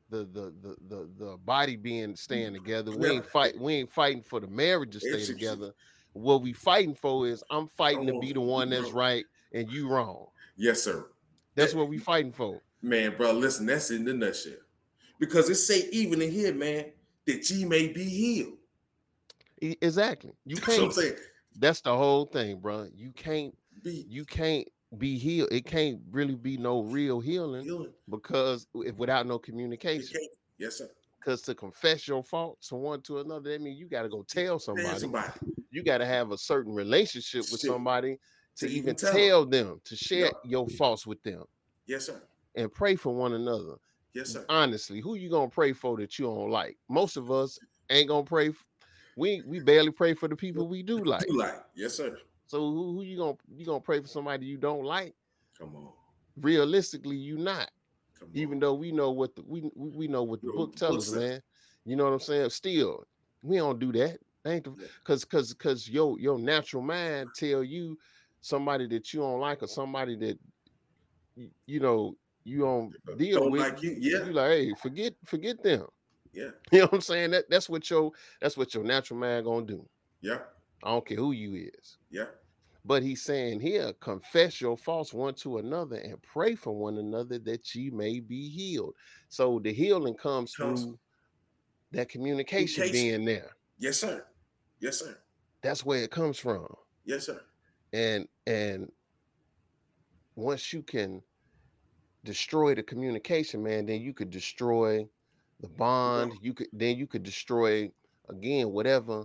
[0.10, 2.91] the the the the, the body being mm, staying together.
[2.91, 3.60] We ain't fight.
[3.60, 5.73] We ain't fighting for the marriage to stay together.
[6.13, 9.89] What we fighting for is I'm fighting to be the one that's right and you
[9.89, 10.28] wrong.
[10.56, 11.06] Yes, sir.
[11.56, 12.62] That's that, what we fighting for.
[12.82, 14.54] Man, bro, listen, that's in the nutshell.
[15.19, 16.86] Because it say even in here, man,
[17.25, 18.58] that ye may be healed.
[19.62, 20.32] Exactly.
[20.45, 20.93] You can't.
[20.93, 21.21] That's,
[21.58, 22.88] that's the whole thing, bro.
[22.93, 23.58] You can't.
[23.84, 25.49] Be, you can't be healed.
[25.51, 27.93] It can't really be no real healing, healing.
[28.10, 30.19] because if without no communication.
[30.58, 30.89] Yes, sir.
[31.19, 34.23] Because to confess your faults to one to another, that means you got to go
[34.27, 34.99] tell somebody.
[34.99, 35.31] somebody.
[35.71, 38.19] You got to have a certain relationship with somebody
[38.58, 39.67] to, to even tell, tell them.
[39.67, 41.43] them, to share your faults with them.
[41.88, 42.21] Yes, sir.
[42.55, 43.75] And pray for one another.
[44.13, 44.45] Yes, sir.
[44.47, 46.77] Honestly, who you gonna pray for that you don't like?
[46.89, 48.51] Most of us ain't gonna pray.
[49.17, 51.25] we we barely pray for the people we do like.
[51.27, 52.17] Do like, yes, sir.
[52.47, 55.13] So who, who you gonna you gonna pray for somebody you don't like?
[55.58, 55.89] Come on.
[56.41, 57.71] Realistically, you not.
[58.34, 61.41] Even though we know what the we we know what the book tells us, man.
[61.86, 62.49] You know what I'm saying?
[62.49, 63.05] Still,
[63.43, 64.17] we don't do that.
[64.47, 67.97] Ain't because because because your your natural mind tell you
[68.41, 70.39] somebody that you don't like or somebody that
[71.65, 73.62] you know you don't uh, deal don't with.
[73.62, 74.25] Like you, yeah.
[74.25, 75.86] You like, hey, forget forget them.
[76.31, 76.49] Yeah.
[76.71, 77.31] You know what I'm saying?
[77.31, 79.86] That that's what your that's what your natural mind gonna do.
[80.21, 80.39] Yeah.
[80.86, 81.98] I don't care who you is.
[82.12, 82.28] Yeah.
[82.86, 87.39] But he's saying here, confess your faults one to another and pray for one another
[87.39, 88.93] that ye may be healed.
[89.28, 91.00] So the healing comes through
[91.91, 93.56] that communication, communication being there.
[93.80, 94.24] Yes, sir.
[94.80, 95.17] Yes, sir.
[95.63, 96.67] That's where it comes from.
[97.06, 97.41] Yes, sir.
[97.91, 98.91] And and
[100.36, 101.24] once you can
[102.24, 105.08] destroy the communication, man, then you could destroy
[105.60, 106.34] the bond.
[106.41, 107.89] You could then you could destroy
[108.30, 109.24] again whatever,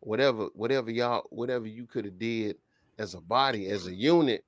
[0.00, 2.56] whatever, whatever y'all, whatever you could have did
[2.98, 4.44] as a body, as a unit,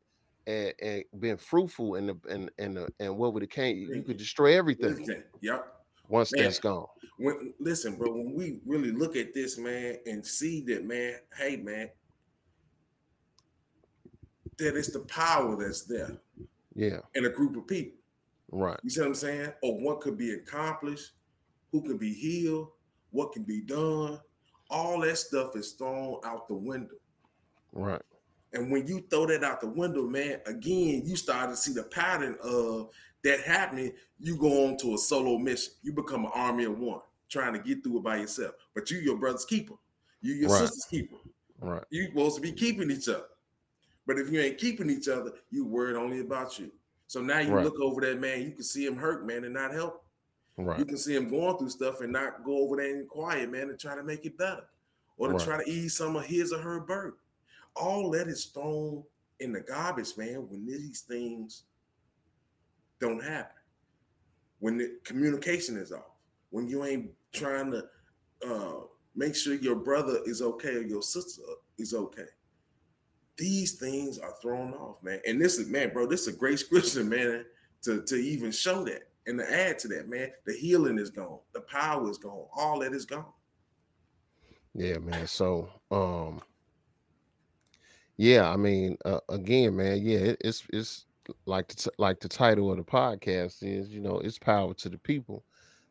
[0.47, 4.03] and, and been fruitful and the and and the, and what would it came, you
[4.03, 5.23] could destroy everything.
[5.41, 5.67] Yep.
[6.09, 6.87] Once man, that's gone.
[7.19, 11.57] When listen, bro, when we really look at this, man, and see that, man, hey,
[11.57, 11.89] man,
[14.59, 16.19] that it's the power that's there.
[16.75, 16.99] Yeah.
[17.15, 17.99] In a group of people.
[18.51, 18.79] Right.
[18.83, 19.53] You see what I'm saying?
[19.63, 21.13] Or what could be accomplished,
[21.71, 22.69] who can be healed,
[23.11, 24.21] what can be done.
[24.73, 26.97] All that stuff is thrown out the window.
[27.73, 28.03] Right.
[28.53, 31.85] And when you throw that out the window, man, again, you start to see the
[31.85, 32.91] pattern of
[33.25, 33.93] that happening.
[34.19, 35.73] You go on to a solo mission.
[35.83, 38.55] You become an army of one, trying to get through it by yourself.
[38.75, 39.75] But you your brother's keeper.
[40.21, 40.61] You your right.
[40.61, 41.17] sister's keeper.
[41.61, 41.85] Right.
[41.91, 43.25] You supposed to be keeping each other.
[44.07, 46.73] But if you ain't keeping each other, you worried only about you.
[47.07, 47.65] So now you right.
[47.65, 50.02] look over that man, you can see him hurt, man, and not help.
[50.57, 50.79] Right.
[50.79, 53.71] You can see him going through stuff and not go over there and quiet, man,
[53.71, 54.65] and try to make it better.
[55.17, 55.45] Or to right.
[55.45, 57.19] try to ease some of his or her burden.
[57.75, 59.03] All that is thrown
[59.41, 61.65] in the garbage, man, when these things
[63.01, 63.57] don't happen.
[64.59, 66.03] When the communication is off,
[66.51, 67.85] when you ain't trying to
[68.47, 68.81] uh,
[69.17, 71.43] make sure your brother is okay or your sister
[71.79, 72.29] is okay
[73.37, 75.21] these things are thrown off, man.
[75.27, 77.45] And this is man, bro, this is a great scripture, man,
[77.83, 80.31] to, to even show that and to add to that, man.
[80.47, 83.27] The healing is gone, the power is gone, all that is gone.
[84.75, 85.27] Yeah, man.
[85.27, 86.41] So, um,
[88.17, 91.07] yeah, I mean, uh, again, man, yeah, it, it's it's
[91.47, 94.89] like the t- like the title of the podcast is, you know, it's power to
[94.89, 95.45] the people,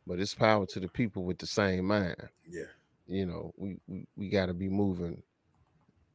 [0.07, 2.15] but it's power to the people with the same mind.
[2.49, 2.63] Yeah,
[3.07, 5.21] you know, we we, we got to be moving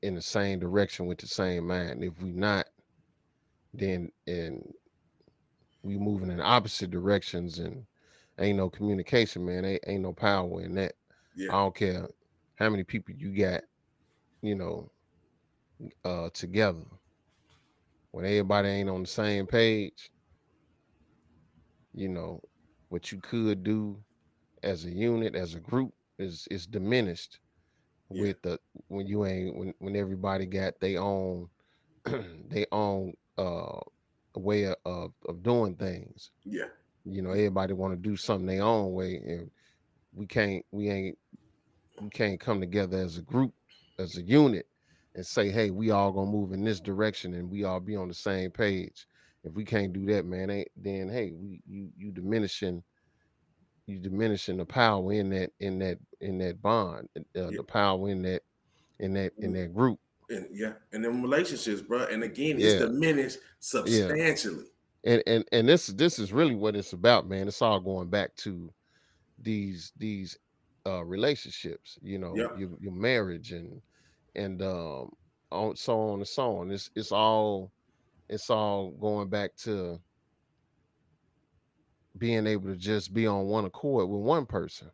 [0.02, 2.02] in the same direction with the same mind.
[2.02, 2.66] If we not,
[3.72, 4.72] then and
[5.87, 7.87] we moving in opposite directions and
[8.40, 9.64] ain't no communication, man.
[9.64, 10.94] Ain't, ain't no power in that.
[11.37, 11.51] Yeah.
[11.51, 12.09] I don't care
[12.57, 13.62] how many people you got,
[14.42, 14.90] you know,
[16.05, 16.85] uh together.
[18.11, 20.11] When everybody ain't on the same page,
[21.94, 22.40] you know,
[22.88, 23.99] what you could do
[24.62, 27.38] as a unit, as a group, is is diminished
[28.11, 28.22] yeah.
[28.22, 31.49] with the when you ain't when when everybody got their own
[32.05, 33.79] their own uh
[34.40, 36.31] way of of doing things.
[36.44, 36.66] Yeah.
[37.05, 39.51] You know, everybody want to do something their own way, and
[40.14, 41.18] we can't we ain't
[42.01, 43.53] we can't come together as a group,
[43.99, 44.66] as a unit,
[45.14, 48.09] and say, hey, we all gonna move in this direction and we all be on
[48.09, 49.07] the same page.
[49.44, 52.83] If we can't do that, man, ain't then hey, we you you diminishing
[53.87, 57.57] you diminishing the power in that in that in that bond, uh, yeah.
[57.57, 58.42] the power in that
[58.99, 60.01] in that in that group.
[60.29, 62.07] And yeah, and then relationships, bro.
[62.07, 64.65] And again, it's diminished substantially.
[65.05, 65.12] Yeah.
[65.12, 67.47] And and and this this is really what it's about, man.
[67.47, 68.73] It's all going back to
[69.39, 70.37] these these
[70.85, 72.49] uh relationships, you know, yeah.
[72.59, 73.81] your, your marriage and
[74.35, 75.12] and um
[75.53, 76.73] on so on and so on.
[76.73, 77.71] It's it's all
[78.29, 80.01] it's all going back to
[82.19, 84.91] being able to just be on one accord with one person.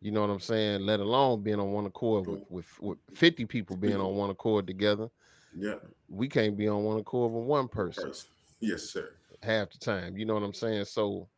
[0.00, 0.80] You know what I'm saying?
[0.80, 4.66] Let alone being on one accord with, with, with 50 people being on one accord
[4.66, 5.10] together.
[5.54, 5.74] Yeah.
[6.08, 8.12] We can't be on one accord with one person.
[8.60, 9.10] Yes, sir.
[9.42, 10.16] Half the time.
[10.16, 10.86] You know what I'm saying?
[10.86, 11.28] So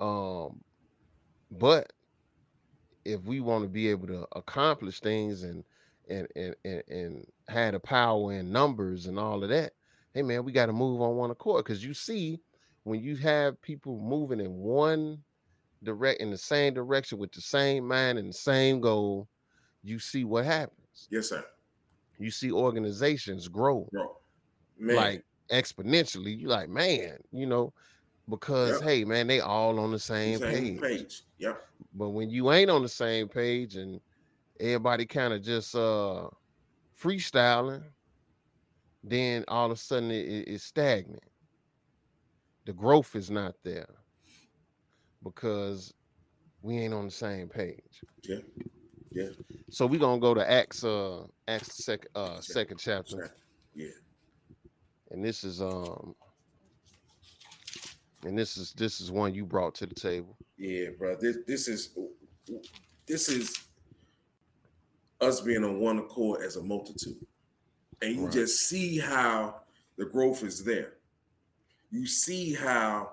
[0.00, 0.60] um
[1.50, 1.92] but
[3.04, 5.64] if we want to be able to accomplish things and
[6.08, 9.72] and and and, and had a power in numbers and all of that,
[10.14, 12.40] hey man, we got to move on one accord because you see
[12.84, 15.22] when you have people moving in one
[15.82, 19.28] direct in the same direction with the same mind and the same goal,
[19.82, 21.08] you see what happens.
[21.10, 21.44] Yes, sir.
[22.18, 23.88] You see organizations grow,
[24.80, 26.36] like exponentially.
[26.38, 27.72] You like, man, you know,
[28.28, 28.82] because yep.
[28.82, 30.80] hey, man, they all on the same, same page.
[30.80, 31.22] page.
[31.38, 31.62] Yep.
[31.94, 34.00] But when you ain't on the same page and
[34.58, 36.28] everybody kind of just uh
[37.00, 37.84] freestyling,
[39.04, 41.22] then all of a sudden it, it's stagnant
[42.68, 43.88] the growth is not there
[45.22, 45.94] because
[46.62, 48.02] we ain't on the same page.
[48.22, 48.38] Yeah.
[49.10, 49.28] Yeah.
[49.70, 53.34] So we're gonna go to Acts uh Acts second uh second chapter.
[53.74, 53.88] Yeah.
[55.10, 56.14] And this is um
[58.24, 60.36] and this is this is one you brought to the table.
[60.56, 61.16] Yeah, bro.
[61.16, 61.96] This this is
[63.06, 63.56] this is
[65.20, 67.24] us being on one accord as a multitude.
[68.02, 68.32] And you right.
[68.32, 69.62] just see how
[69.96, 70.98] the growth is there
[71.90, 73.12] you see how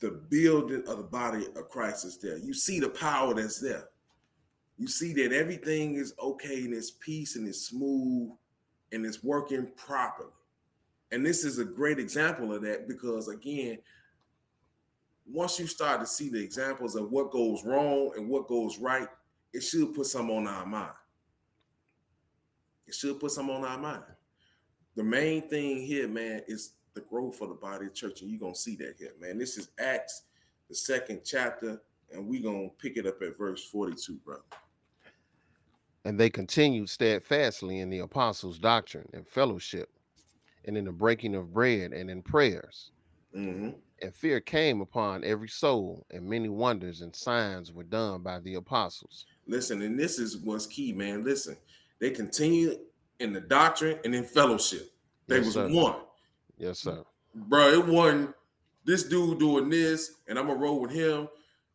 [0.00, 2.38] the building of the body of Christ is there.
[2.38, 3.88] You see the power that's there.
[4.76, 8.30] You see that everything is okay and it's peace and it's smooth
[8.92, 10.30] and it's working properly.
[11.12, 13.78] And this is a great example of that because, again,
[15.26, 19.08] once you start to see the examples of what goes wrong and what goes right,
[19.52, 20.90] it should put some on our mind.
[22.86, 24.02] It should put some on our mind
[24.94, 28.40] the main thing here, man, is the growth of the body of church, and you're
[28.40, 29.38] gonna see that here, man.
[29.38, 30.22] This is Acts,
[30.68, 34.42] the second chapter, and we're gonna pick it up at verse 42, brother.
[36.04, 39.90] And they continued steadfastly in the apostles' doctrine and fellowship,
[40.64, 42.92] and in the breaking of bread and in prayers.
[43.34, 43.70] Mm-hmm.
[44.02, 48.54] And fear came upon every soul, and many wonders and signs were done by the
[48.54, 49.26] apostles.
[49.46, 51.24] Listen, and this is what's key, man.
[51.24, 51.56] Listen,
[52.00, 52.80] they continued
[53.18, 54.92] in the doctrine and in fellowship.
[55.26, 55.68] They yes, was sir.
[55.68, 55.96] one.
[56.58, 57.04] Yes, sir.
[57.34, 58.34] Bro, it wasn't
[58.84, 61.28] this dude doing this, and I'm gonna roll with him.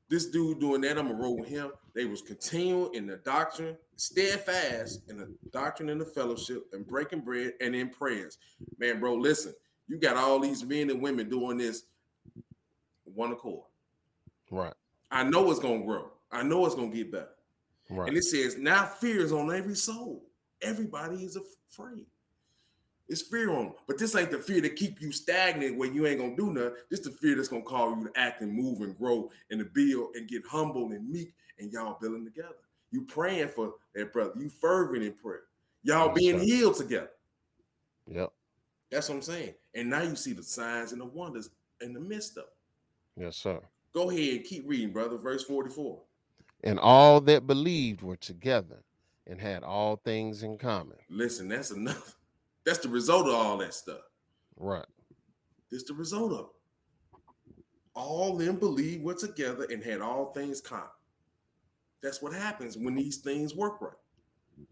[0.09, 1.71] This dude doing that, I'm gonna roll with him.
[1.93, 7.21] They was continuing in the doctrine, steadfast in the doctrine and the fellowship, and breaking
[7.21, 8.37] bread and in prayers.
[8.77, 9.53] Man, bro, listen,
[9.87, 11.83] you got all these men and women doing this
[13.03, 13.65] one accord.
[14.51, 14.73] Right.
[15.11, 16.11] I know it's gonna grow.
[16.31, 17.29] I know it's gonna get better.
[17.89, 18.07] Right.
[18.07, 20.29] And it says now fear is on every soul
[20.61, 22.05] everybody is afraid.
[23.09, 23.73] It's fear on them.
[23.87, 26.73] But this ain't the fear to keep you stagnant where you ain't gonna do nothing.
[26.91, 29.65] This the fear that's gonna call you to act and move and grow and to
[29.65, 32.55] build and get humble and meek and y'all building together.
[32.91, 34.33] You praying for that brother.
[34.37, 35.41] You fervent in prayer.
[35.83, 36.45] Y'all being sir.
[36.45, 37.09] healed together.
[38.07, 38.31] Yep.
[38.91, 39.53] That's what I'm saying.
[39.73, 41.49] And now you see the signs and the wonders
[41.81, 42.45] in the midst of.
[43.15, 43.59] Yes, sir.
[43.93, 45.17] Go ahead and keep reading, brother.
[45.17, 45.99] Verse 44.
[46.63, 48.83] And all that believed were together
[49.25, 50.97] and had all things in common.
[51.09, 52.15] Listen, that's enough.
[52.65, 54.01] That's the result of all that stuff.
[54.57, 54.85] Right.
[55.71, 56.49] It's the result of
[57.95, 60.87] all them believe were together and had all things common.
[62.01, 63.91] That's what happens when these things work right.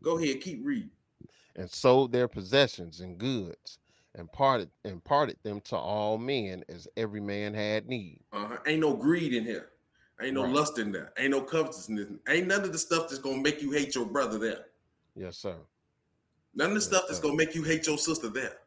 [0.01, 0.91] Go ahead, keep reading.
[1.55, 3.79] And sold their possessions and goods
[4.15, 8.21] and parted and parted them to all men as every man had need.
[8.31, 8.57] Uh-huh.
[8.65, 9.69] Ain't no greed in here.
[10.21, 10.53] Ain't no right.
[10.53, 11.11] lust in there.
[11.17, 12.09] Ain't no covetousness.
[12.27, 14.65] Ain't none of the stuff that's gonna make you hate your brother there.
[15.15, 15.55] Yes, sir.
[16.58, 18.58] None of the stuff that's gonna make you hate your sister there.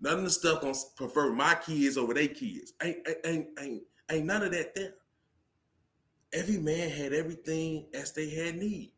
[0.00, 2.74] None of the stuff gonna prefer my kids over their kids.
[2.82, 4.94] Ain't ain't ain't ain't none of that there.
[6.34, 8.92] every man had everything as they had need.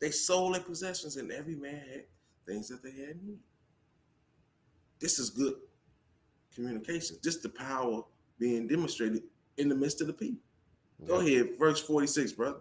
[0.00, 2.04] They sold their possessions, and every man had
[2.46, 3.40] things that they had need.
[4.98, 5.56] This is good
[6.54, 7.18] communication.
[7.22, 8.02] Just the power
[8.38, 9.22] being demonstrated
[9.58, 10.40] in the midst of the people.
[11.06, 12.60] Go ahead, verse 46, brother.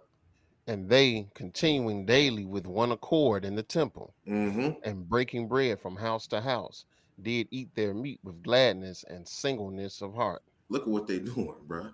[0.67, 4.69] And they continuing daily with one accord in the temple Mm-hmm.
[4.89, 6.85] and breaking bread from house to house,
[7.21, 10.41] did eat their meat with gladness and singleness of heart.
[10.69, 11.89] Look at what they doing, bro.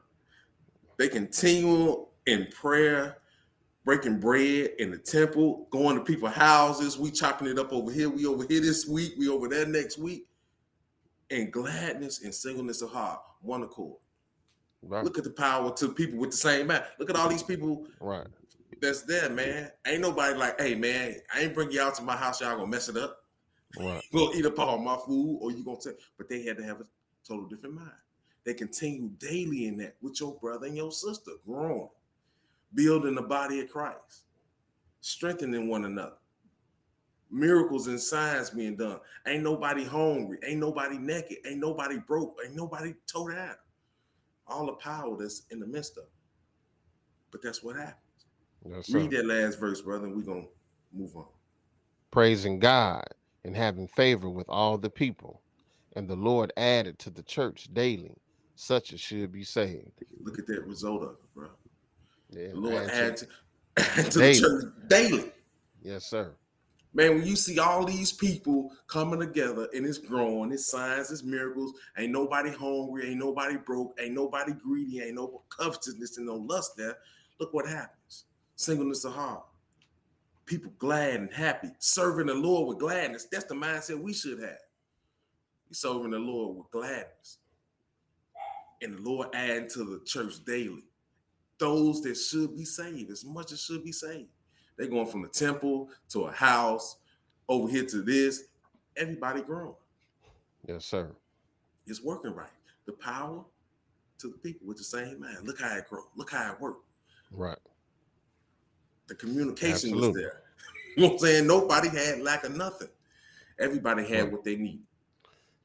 [0.97, 3.17] They continue in prayer,
[3.85, 6.97] breaking bread in the temple, going to people's houses.
[6.99, 8.09] We chopping it up over here.
[8.09, 9.13] We over here this week.
[9.17, 10.27] We over there next week.
[11.31, 13.97] And gladness and singleness of heart, one accord.
[14.81, 15.03] Right.
[15.03, 16.83] Look at the power to people with the same mind.
[16.99, 18.27] Look at all these people Right.
[18.81, 19.71] That's there, man.
[19.85, 22.41] Ain't nobody like, hey, man, I ain't bring you out to my house.
[22.41, 23.17] Y'all gonna mess it up.
[23.79, 24.01] Right.
[24.13, 26.81] Gonna eat up all my food, or you gonna say, but they had to have
[26.81, 26.85] a
[27.27, 27.91] total different mind.
[28.43, 31.89] They continue daily in that with your brother and your sister, growing,
[32.73, 34.23] building the body of Christ,
[35.01, 36.15] strengthening one another.
[37.29, 38.99] Miracles and signs being done.
[39.27, 40.39] Ain't nobody hungry.
[40.43, 41.37] Ain't nobody naked.
[41.45, 42.37] Ain't nobody broke.
[42.43, 43.57] Ain't nobody towed out.
[44.47, 46.05] All the power that's in the midst of.
[46.05, 46.09] it.
[47.29, 48.08] But that's what happens.
[48.67, 48.89] Yes.
[48.89, 50.47] Read that last verse, brother, and we're gonna
[50.93, 51.25] move on.
[52.11, 53.05] Praising God
[53.43, 55.41] and having favor with all the people.
[55.95, 58.15] And the Lord added to the church daily
[58.55, 60.03] such as should be saved.
[60.21, 61.47] Look at that result of it, bro.
[62.31, 65.31] Yeah, The Lord add add to- to, to the church daily.
[65.81, 66.35] Yes, sir.
[66.93, 71.23] Man, when you see all these people coming together and it's growing, it's signs, it's
[71.23, 76.35] miracles, ain't nobody hungry, ain't nobody broke, ain't nobody greedy, ain't no covetousness and no
[76.35, 76.97] lust there.
[77.39, 78.25] Look what happens.
[78.59, 79.45] Singleness of heart.
[80.45, 83.25] People glad and happy, serving the Lord with gladness.
[83.31, 84.57] That's the mindset we should have.
[85.69, 87.37] We serving the Lord with gladness.
[88.81, 90.83] And the Lord adding to the church daily.
[91.57, 94.27] Those that should be saved, as much as should be saved.
[94.77, 96.97] They're going from the temple to a house,
[97.47, 98.43] over here to this.
[98.97, 99.75] Everybody growing.
[100.67, 101.15] Yes, sir.
[101.87, 102.49] It's working right.
[102.85, 103.45] The power
[104.17, 105.47] to the people with the same mind.
[105.47, 106.03] Look how it grow.
[106.17, 106.83] Look how it worked.
[107.31, 107.57] Right.
[109.09, 110.41] The communication was there.
[110.95, 111.47] You know what I'm saying?
[111.47, 112.89] Nobody had lack of nothing.
[113.59, 114.31] Everybody had Right.
[114.31, 114.81] what they needed.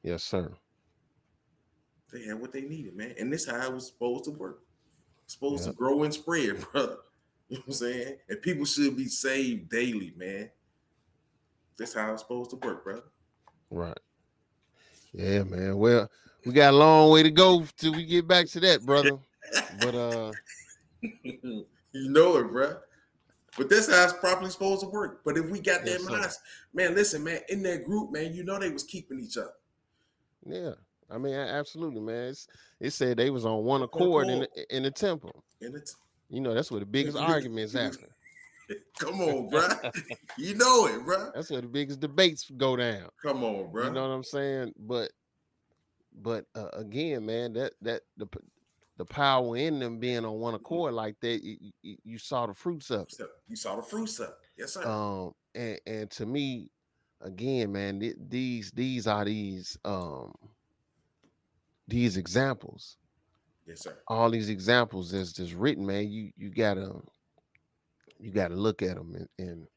[0.03, 0.51] Yes, sir.
[2.13, 3.15] They had what they needed, man.
[3.19, 4.61] And this how it was supposed to work.
[5.27, 5.71] Supposed Yeah.
[5.71, 6.97] to grow and spread, brother.
[7.49, 8.17] You know what I'm saying?
[8.29, 10.51] And people should be saved daily, man.
[11.77, 13.03] That's how it's supposed to work, brother.
[13.69, 13.99] Right.
[15.11, 15.75] Yeah, man.
[15.77, 16.09] Well,
[16.45, 19.17] we got a long way to go till we get back to that, brother.
[19.81, 20.31] But uh
[21.01, 22.77] you know it, bro.
[23.57, 25.21] But that's how it's properly supposed to work.
[25.23, 26.11] But if we got Yes, that sir.
[26.19, 26.31] mind,
[26.73, 29.53] man, listen, man, in that group, man, you know they was keeping each other.
[30.45, 30.71] yeah.
[31.09, 32.29] I mean, absolutely, man.
[32.29, 32.47] It's,
[32.79, 35.43] it said they was on one accord in the, in the temple.
[35.61, 35.95] And it's
[36.29, 38.07] You know, that's where the biggest arguments happen.
[38.99, 39.67] come on, bro.
[40.39, 41.29] you know it, bro.
[41.35, 43.09] That's where the biggest debates go down.
[43.23, 43.85] Come on, bro.
[43.85, 44.73] You know what I'm saying?
[44.79, 45.11] But
[46.21, 48.25] but uh, again, man, that that the
[48.97, 52.53] the power in them being on one accord like that, you, you, you saw the
[52.53, 53.27] fruits of it.
[53.47, 54.37] You saw the fruits up.
[54.57, 54.85] Yes, sir.
[54.87, 56.69] Um, and and to me,
[57.21, 60.33] again, man, th- these these are these um
[61.87, 62.97] these examples.
[63.67, 63.97] yes, sir.
[64.07, 66.09] All these examples that's just written, man.
[66.09, 66.93] You you gotta
[68.17, 69.67] you gotta look at them and, and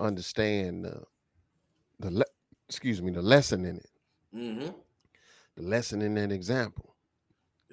[0.00, 1.02] understand the
[2.00, 2.24] the le-
[2.68, 3.90] excuse me the lesson in it.
[4.34, 4.70] Mm-hmm.
[5.56, 6.91] the lesson in that example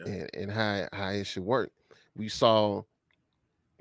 [0.06, 0.14] Yeah.
[0.14, 1.72] and, and how how it should work.
[2.16, 2.84] We saw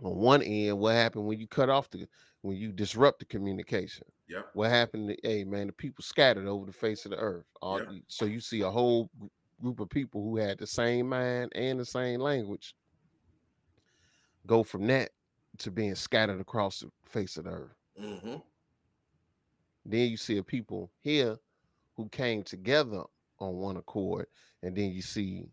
[0.02, 2.06] on one end what happened when you cut off the
[2.42, 4.06] when you disrupt the communication.
[4.28, 4.50] Yep.
[4.54, 5.08] What happened?
[5.08, 7.46] To, hey man, the people scattered over the face of the earth.
[7.62, 8.00] All, Yeah.
[8.08, 9.10] So you see a whole
[9.60, 12.74] group of people who had the same mind and the same language
[14.46, 15.10] go from that
[15.58, 17.74] to being scattered across the face of the earth.
[18.00, 18.36] Mm-hmm.
[19.84, 21.38] Then you see a people here
[21.96, 23.02] who came together
[23.40, 24.26] on one accord,
[24.62, 25.46] and then you see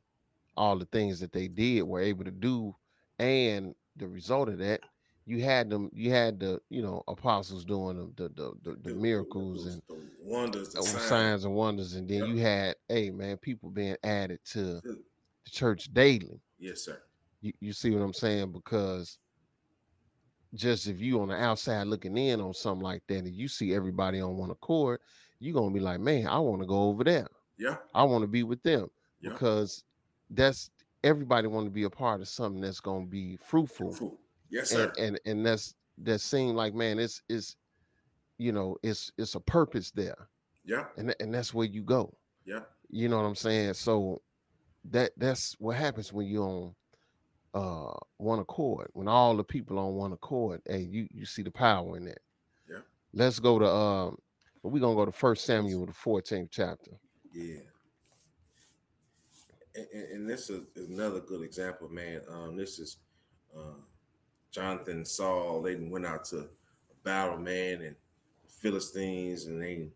[0.57, 2.75] all the things that they did were able to do,
[3.19, 4.81] and the result of that,
[5.25, 9.65] you had them, you had the you know apostles doing the the the, the, miracles
[9.65, 11.03] and the wonders, the signs.
[11.03, 12.27] signs and wonders, and then Yep.
[12.27, 14.99] you had, hey man, people being added to the
[15.49, 16.39] church daily.
[16.57, 17.01] Yes, sir.
[17.41, 18.51] You, you see what I'm saying?
[18.51, 19.17] Because
[20.53, 23.73] just if you on the outside looking in on something like that, and you see
[23.73, 24.99] everybody on one accord,
[25.39, 27.27] you're gonna be like, man, I want to go over there.
[27.57, 27.77] Yeah.
[27.93, 28.89] I want to be with them
[29.21, 29.31] Yeah.
[29.31, 29.83] because
[30.29, 30.69] that's
[31.03, 34.17] everybody want to be a part of something that's gonna be fruitful, Fruit.
[34.49, 35.03] Yes, and sir.
[35.03, 37.55] and and that's that seem like man, it's it's
[38.37, 40.27] you know it's it's a purpose there,
[40.65, 40.85] yeah.
[40.97, 42.13] and and that's where you go.
[42.45, 42.61] Yeah.
[42.89, 43.73] You know what I'm saying?
[43.73, 44.21] So
[44.91, 46.75] that that's what happens when you're on
[47.53, 51.51] uh one accord, when all the people on one accord, hey, you you see the
[51.51, 52.19] power in that.
[52.69, 52.79] Yeah.
[53.13, 54.17] Let's go to um
[54.63, 56.91] we're gonna go to first Samuel the 14th chapter.
[57.31, 57.59] Yeah.
[59.75, 62.21] And, and this is, another good example, man.
[62.29, 62.97] Um, this is
[63.55, 63.79] uh,
[64.51, 65.61] Jonathan Saul.
[65.61, 66.47] They went out to
[67.03, 67.95] battle, man, and
[68.47, 69.89] Philistines, and they,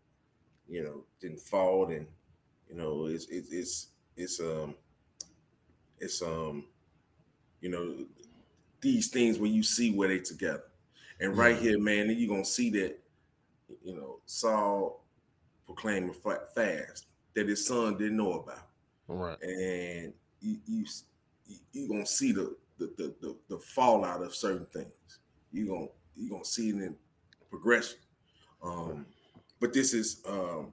[0.68, 2.06] you know, didn't fall, and
[2.68, 4.74] you know, it's it's it's it's um
[5.98, 6.64] it's um
[7.60, 7.94] you know
[8.80, 10.64] these things when you see where they together,
[11.20, 12.98] and right here, man, you're gonna see that
[13.84, 15.02] you know Saul
[15.66, 18.68] proclaimed a fast that his son didn't know about,
[19.16, 19.40] right?
[19.42, 20.86] And you you
[21.72, 25.18] you gonna see the the, the the the fallout of certain things.
[25.52, 26.96] You gonna you gonna see it in
[27.50, 27.98] progression.
[28.62, 29.06] Um,
[29.60, 30.72] but this is um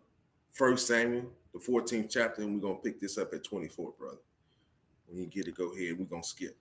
[0.52, 4.18] First Samuel, the 14th chapter, and we're gonna pick this up at 24, brother.
[5.08, 5.98] When you get it, go ahead.
[5.98, 6.58] We're gonna skip.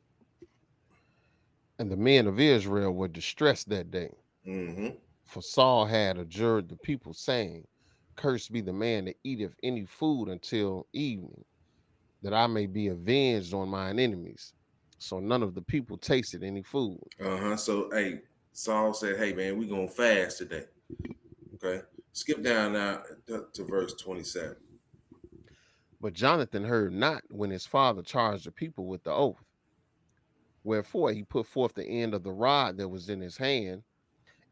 [1.79, 4.11] And the men of Israel were distressed that day.
[4.47, 4.89] Mm-hmm.
[5.24, 7.66] For Saul had adjured the people, saying,
[8.16, 11.45] Cursed be the man that eateth any food until evening,
[12.22, 14.52] that I may be avenged on mine enemies.
[14.98, 17.02] So none of the people tasted any food.
[17.20, 17.56] Uh-huh.
[17.56, 18.20] So hey,
[18.52, 20.64] Saul said, Hey man, we're gonna fast today.
[21.54, 21.82] Okay.
[22.12, 24.56] Skip down now to, to verse 27.
[26.00, 29.42] But Jonathan heard not when his father charged the people with the oath.
[30.64, 33.82] Wherefore he put forth the end of the rod that was in his hand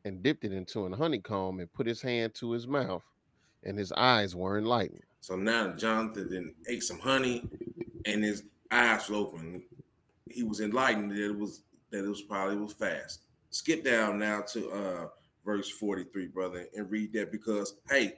[0.04, 3.02] and dipped it into an honeycomb and put his hand to his mouth,
[3.62, 5.02] and his eyes were enlightened.
[5.24, 7.48] So now Jonathan then ate some honey
[8.04, 9.62] and his eyes were open.
[10.28, 13.20] He was enlightened that it was that it was probably was fast.
[13.48, 15.06] Skip down now to uh
[15.42, 18.16] verse 43, brother, and read that because hey,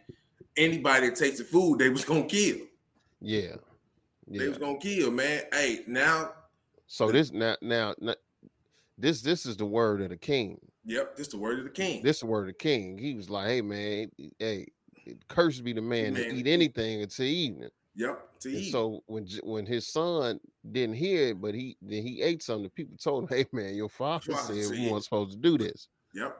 [0.56, 2.56] anybody that takes the food, they was gonna kill.
[3.20, 3.54] Yeah.
[4.26, 4.40] yeah.
[4.40, 5.42] They was gonna kill, man.
[5.52, 6.32] Hey, now
[6.88, 8.16] so this now, now now
[8.98, 10.58] this this is the word of the king.
[10.84, 12.02] Yep, this is the word of the king.
[12.02, 12.98] This the word of the king.
[12.98, 14.66] He was like, "Hey man, hey,
[15.28, 16.22] curse be the man, man.
[16.22, 18.28] to eat anything until evening." Yep.
[18.70, 20.38] So when when his son
[20.70, 22.64] didn't hear it, but he then he ate something.
[22.64, 25.56] The people told him, "Hey man, your father, father said we weren't supposed to do
[25.58, 26.36] this." Yep.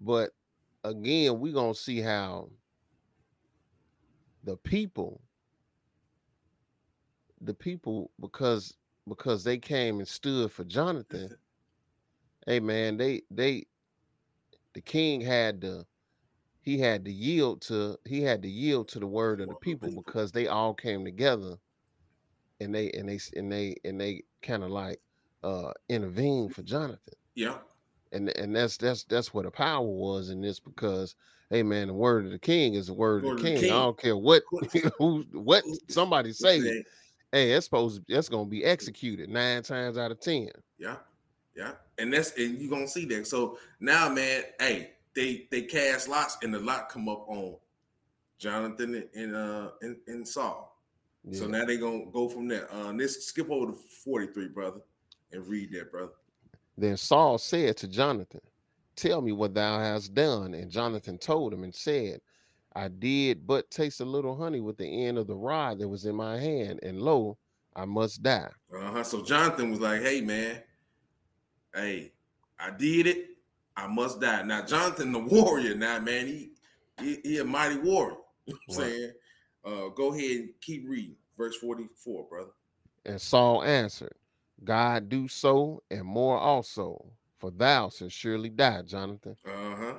[0.00, 0.30] But
[0.84, 2.50] again, we're gonna see how
[4.44, 5.20] the people,
[7.40, 8.74] the people, because
[9.08, 11.36] because they came and stood for Jonathan.
[12.46, 13.66] hey man, they they
[14.74, 15.86] the king had to
[16.62, 19.90] he had to yield to he had to yield to the word of the people
[19.90, 21.56] because they all came together
[22.60, 25.00] and they and they and they and they kind of like
[25.42, 27.14] uh intervened for Jonathan.
[27.34, 27.56] Yeah.
[28.12, 31.14] And and that's that's that's what the power was in this because
[31.48, 33.60] hey man, the word of the king is the word, word of the king.
[33.62, 33.70] king.
[33.70, 34.42] I don't care what
[34.98, 36.84] who what somebody say.
[37.32, 40.50] Hey, that's supposed that's gonna be executed nine times out of ten.
[40.78, 40.96] Yeah.
[41.56, 43.26] Yeah, and that's and you're gonna see that.
[43.26, 47.56] So now, man, hey, they they cast lots, and the lot come up on
[48.38, 50.70] Jonathan and uh and, and Saul.
[51.24, 51.38] Yeah.
[51.38, 52.72] So now they gonna go from there.
[52.72, 54.80] Uh, let's skip over to 43, brother,
[55.32, 56.12] and read that, brother.
[56.78, 58.40] Then Saul said to Jonathan,
[58.96, 60.54] Tell me what thou hast done.
[60.54, 62.20] And Jonathan told him and said,
[62.74, 66.06] I did but taste a little honey with the end of the rod that was
[66.06, 67.36] in my hand, and lo,
[67.74, 68.48] I must die.
[68.74, 69.02] Uh-huh.
[69.02, 70.62] So Jonathan was like, Hey man,
[71.74, 72.12] hey,
[72.58, 73.29] I did it.
[73.84, 74.42] I must die.
[74.42, 76.50] Now, Jonathan, the warrior, now, man, he
[77.00, 78.16] he, he a mighty warrior.
[78.46, 79.12] You know what I'm saying?
[79.64, 81.16] Uh, go ahead and keep reading.
[81.36, 82.50] Verse 44, brother.
[83.06, 84.14] And Saul answered,
[84.64, 89.36] God do so and more also, for thou shalt surely die, Jonathan.
[89.46, 89.94] Uh-huh.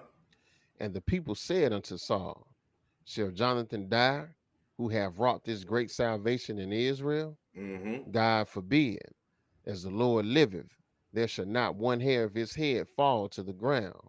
[0.80, 2.46] And the people said unto Saul,
[3.06, 4.26] Shall Jonathan die,
[4.78, 7.38] who have wrought this great salvation in Israel?
[7.58, 8.12] Mm-hmm.
[8.12, 9.02] God forbid,
[9.66, 10.70] as the Lord liveth,
[11.14, 14.00] there shall not one hair of his head fall to the ground,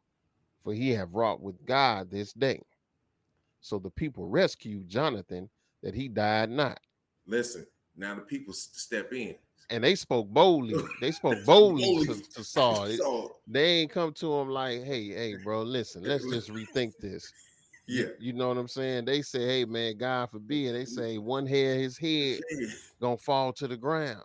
[0.62, 2.60] for he have wrought with God this day.
[3.60, 5.48] So the people rescued Jonathan
[5.82, 6.80] that he died not.
[7.26, 9.34] Listen, now the people step in.
[9.70, 10.74] And they spoke boldly.
[11.00, 12.86] They spoke boldly to, to Saul.
[12.96, 13.40] Saul.
[13.46, 17.32] They ain't come to him like, hey, hey, bro, listen, let's just rethink this.
[17.88, 18.06] Yeah.
[18.20, 19.06] You know what I'm saying?
[19.06, 20.72] They say, hey, man, God forbid.
[20.76, 22.38] They say one hair of his head
[23.00, 24.22] gonna fall to the ground.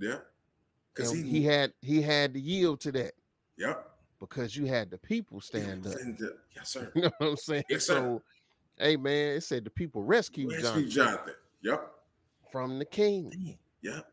[0.00, 0.16] Yeah.
[0.94, 3.12] Because he, he had he had to yield to that.
[3.58, 3.90] Yep.
[4.20, 5.94] Because you had the people stand up.
[6.54, 6.90] yes, sir.
[6.94, 7.64] You know what I'm saying?
[7.68, 7.94] Yes, sir.
[7.94, 8.22] So,
[8.78, 10.90] hey man, it said the people rescued Rescue Jonathan.
[10.90, 11.34] Jonathan.
[11.62, 11.90] Yep.
[12.50, 13.58] From the king.
[13.82, 14.06] Yep.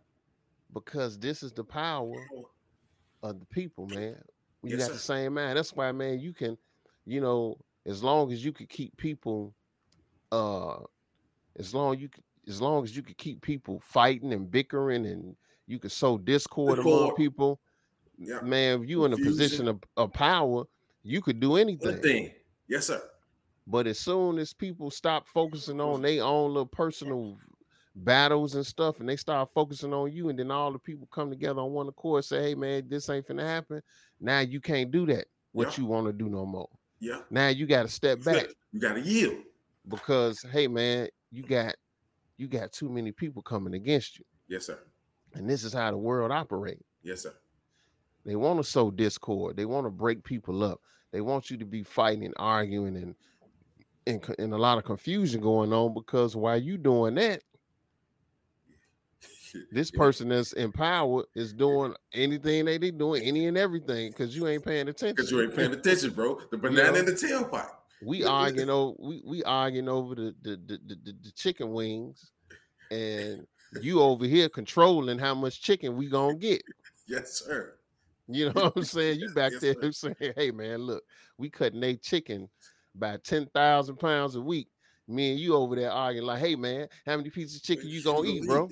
[0.73, 2.15] Because this is the power
[3.23, 4.17] of the people, man.
[4.63, 4.93] You yes, got sir.
[4.93, 5.55] the same man.
[5.55, 6.57] That's why, man, you can,
[7.05, 9.53] you know, as long as you could keep people,
[10.31, 10.77] uh,
[11.57, 12.09] as long you
[12.47, 15.35] as long as you could keep people fighting and bickering and
[15.67, 17.01] you could sow discord, discord.
[17.03, 17.59] among people.
[18.17, 18.41] Yeah.
[18.41, 20.65] Man, if you in a position of, of power,
[21.03, 21.93] you could do anything.
[21.93, 22.31] Anything.
[22.67, 23.01] Yes, sir.
[23.67, 27.37] But as soon as people stop focusing on their own little personal
[27.95, 31.29] battles and stuff, and they start focusing on you, and then all the people come
[31.29, 33.81] together on one accord, say, "Hey, man, this ain't finna happen."
[34.19, 35.25] Now you can't do that.
[35.51, 35.83] What yeah.
[35.83, 36.69] you want to do no more?
[36.99, 37.21] Yeah.
[37.29, 38.47] Now you got to step back.
[38.71, 39.37] You got to yield
[39.87, 41.75] because, hey, man, you got
[42.37, 44.25] you got too many people coming against you.
[44.47, 44.79] Yes, sir.
[45.33, 46.83] And this is how the world operates.
[47.03, 47.33] Yes, sir.
[48.25, 49.55] They want to sow discord.
[49.55, 50.79] They want to break people up.
[51.11, 53.15] They want you to be fighting and arguing and
[54.07, 57.43] and, and a lot of confusion going on because while you doing that,
[59.71, 64.47] this person that's empowered is doing anything they they doing, any and everything, because you
[64.47, 65.15] ain't paying attention.
[65.15, 66.39] Because you ain't paying attention, bro.
[66.49, 67.69] The banana you know, in the tailpipe.
[68.03, 72.31] We arguing over we we arguing over the the, the the, the chicken wings,
[72.89, 73.45] and
[73.81, 76.61] you over here controlling how much chicken we gonna get.
[77.07, 77.73] Yes, sir.
[78.27, 79.19] You know what I'm saying?
[79.19, 80.13] You back yes, there sir.
[80.19, 81.03] saying, "Hey, man, look,
[81.37, 82.47] we cutting a chicken
[82.95, 84.69] by ten thousand pounds a week."
[85.07, 88.01] Me and you over there arguing like, "Hey, man, how many pieces of chicken you
[88.01, 88.69] gonna eat, bro?"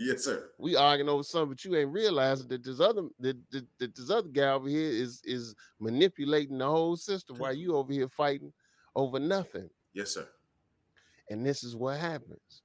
[0.00, 0.50] Yes, sir.
[0.58, 4.10] We arguing over something, but you ain't realizing that this other that, that, that this
[4.10, 8.52] other guy over here is is manipulating the whole system while you over here fighting
[8.96, 9.68] over nothing.
[9.92, 10.26] Yes, sir.
[11.30, 12.62] And this is what happens.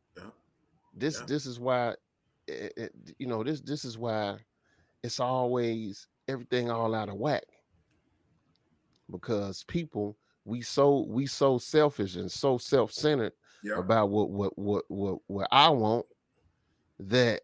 [0.94, 1.26] This yeah.
[1.28, 1.90] this is why
[2.48, 4.38] eh, eh, it, it, you know this this is why
[5.04, 7.44] it's always everything all out of whack
[9.12, 13.34] because people we so we so selfish and so self-centered
[13.64, 13.78] yeah.
[13.78, 16.06] about what what what what what I want
[17.00, 17.42] that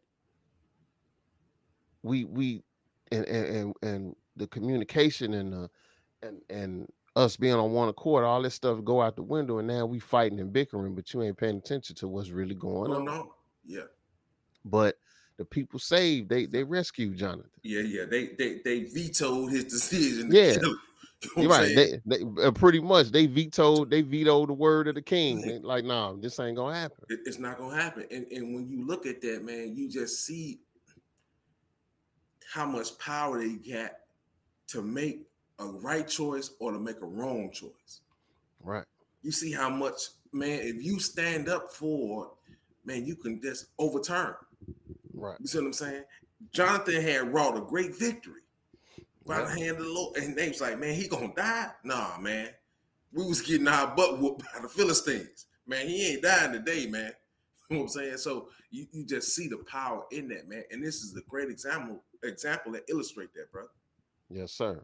[2.03, 2.63] we we
[3.11, 5.69] and and and the communication and the
[6.21, 9.67] and and us being on one accord, all this stuff go out the window, and
[9.67, 12.95] now we fighting and bickering, but you ain't paying attention to what's really going oh,
[12.95, 13.05] on.
[13.05, 13.33] No,
[13.69, 13.83] yeah.
[14.65, 14.97] But
[15.37, 17.49] the people saved, they they rescued Jonathan.
[17.63, 18.05] Yeah, yeah.
[18.05, 20.29] They they they vetoed his decision.
[20.31, 20.57] Yeah.
[21.35, 21.75] You know right.
[21.75, 25.41] They, they uh, pretty much they vetoed they vetoed the word of the king.
[25.41, 27.03] They, like, nah, this ain't gonna happen.
[27.09, 28.05] It, it's not gonna happen.
[28.09, 30.61] And and when you look at that, man, you just see
[32.53, 33.91] how much power they got
[34.67, 35.27] to make
[35.59, 37.99] a right choice or to make a wrong choice.
[38.63, 38.85] Right.
[39.21, 39.99] You see how much,
[40.31, 42.31] man, if you stand up for,
[42.85, 44.35] man, you can just overturn.
[45.13, 45.37] Right.
[45.39, 46.03] You see what I'm saying?
[46.51, 48.41] Jonathan had wrought a great victory
[49.25, 50.17] by the hand of the Lord.
[50.17, 51.67] And they was like, man, he gonna die?
[51.83, 52.49] Nah, man.
[53.13, 55.45] We was getting our butt whooped by the Philistines.
[55.67, 57.11] Man, he ain't dying today, man.
[57.69, 58.17] You know what I'm saying?
[58.17, 60.63] So you, you just see the power in that, man.
[60.71, 63.69] And this is a great example example that illustrate that, brother.
[64.27, 64.81] Yes, sir.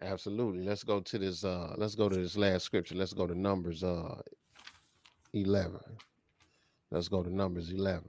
[0.00, 0.64] Absolutely.
[0.64, 1.44] Let's go to this.
[1.44, 2.94] Uh, let's go to this last scripture.
[2.94, 4.22] Let's go to Numbers uh
[5.34, 5.78] 11.
[6.90, 8.04] Let's go to Numbers 11.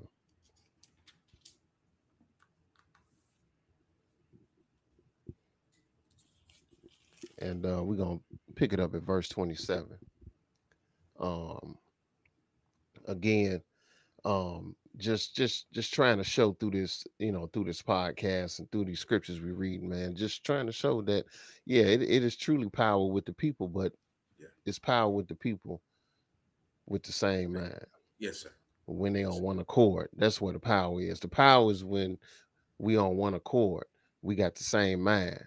[7.40, 8.20] And uh, we're gonna
[8.56, 9.86] pick it up at verse 27.
[11.20, 11.78] Um
[13.08, 13.62] again,
[14.26, 18.70] um, just just just trying to show through this you know through this podcast and
[18.72, 21.26] through these scriptures we read man just trying to show that
[21.66, 23.94] yeah it, it is truly power with the people but
[24.40, 24.48] yeah.
[24.66, 25.82] it's power with the people
[26.88, 27.86] with the same mind
[28.18, 28.50] yes sir
[28.88, 32.18] when they on one accord that's where the power is the power is when
[32.80, 33.86] we on one accord
[34.22, 35.42] we got the same mind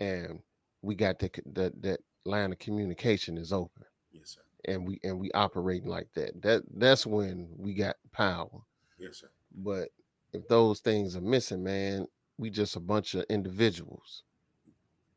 [0.00, 0.38] and
[0.82, 4.40] we got the, that that line of communication is open yes sir
[4.70, 8.60] and we and we operating like that that that's when we got power
[9.02, 9.28] Yes, sir.
[9.52, 9.88] But
[10.32, 12.06] if those things are missing, man,
[12.38, 14.22] we just a bunch of individuals.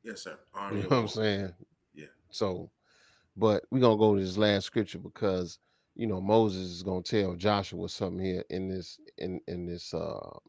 [0.03, 0.37] Yes, sir.
[0.71, 1.53] you know what I'm saying?
[1.93, 2.05] Yeah.
[2.31, 2.71] So,
[3.37, 5.59] but we're gonna go to this last scripture because
[5.95, 10.39] you know Moses is gonna tell Joshua something here in this in in this uh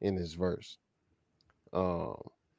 [0.00, 0.78] in this verse.
[1.72, 2.16] Um,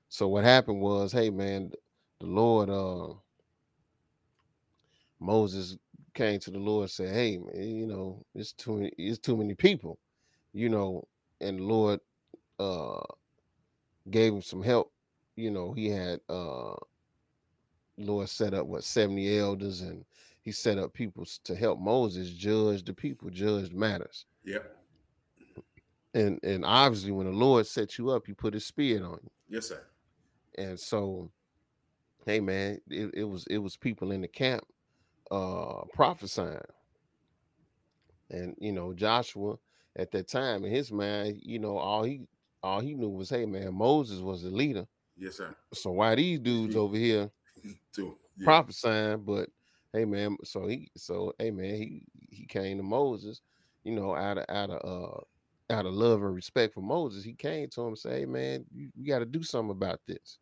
[0.10, 1.72] so what happened was, hey man,
[2.20, 3.14] the Lord uh
[5.20, 5.78] Moses
[6.14, 9.56] came to the Lord and said, Hey man, you know, it's too it's too many
[9.56, 9.98] people
[10.54, 11.08] you know,
[11.42, 12.00] and Lord
[12.60, 13.02] uh
[14.10, 14.92] gave him some help.
[15.36, 16.76] You know, he had uh
[17.98, 20.06] Lord set up what 70 elders and
[20.42, 24.26] he set up people to help Moses judge the people, judge matters.
[24.46, 24.76] Yep.
[26.14, 29.30] And and obviously when the Lord set you up, he put his spirit on you.
[29.48, 29.82] Yes, sir.
[30.58, 31.30] And so,
[32.26, 34.64] hey man, it, it was it was people in the camp
[35.30, 36.60] uh prophesying.
[38.32, 39.58] And you know, Joshua
[39.96, 42.22] at that time in his mind, you know, all he
[42.64, 44.88] all he knew was, hey man, Moses was the leader.
[45.18, 45.54] Yes, sir.
[45.74, 47.30] So why these dudes over here
[47.94, 48.46] Too, yeah.
[48.46, 49.24] prophesying?
[49.26, 49.50] But
[49.94, 53.42] hey man, so he so hey man, he he came to Moses,
[53.84, 55.22] you know, out of out of uh
[55.74, 58.66] out of love and respect for Moses, he came to him and said, Hey man,
[58.74, 60.40] you, you got to do something about this.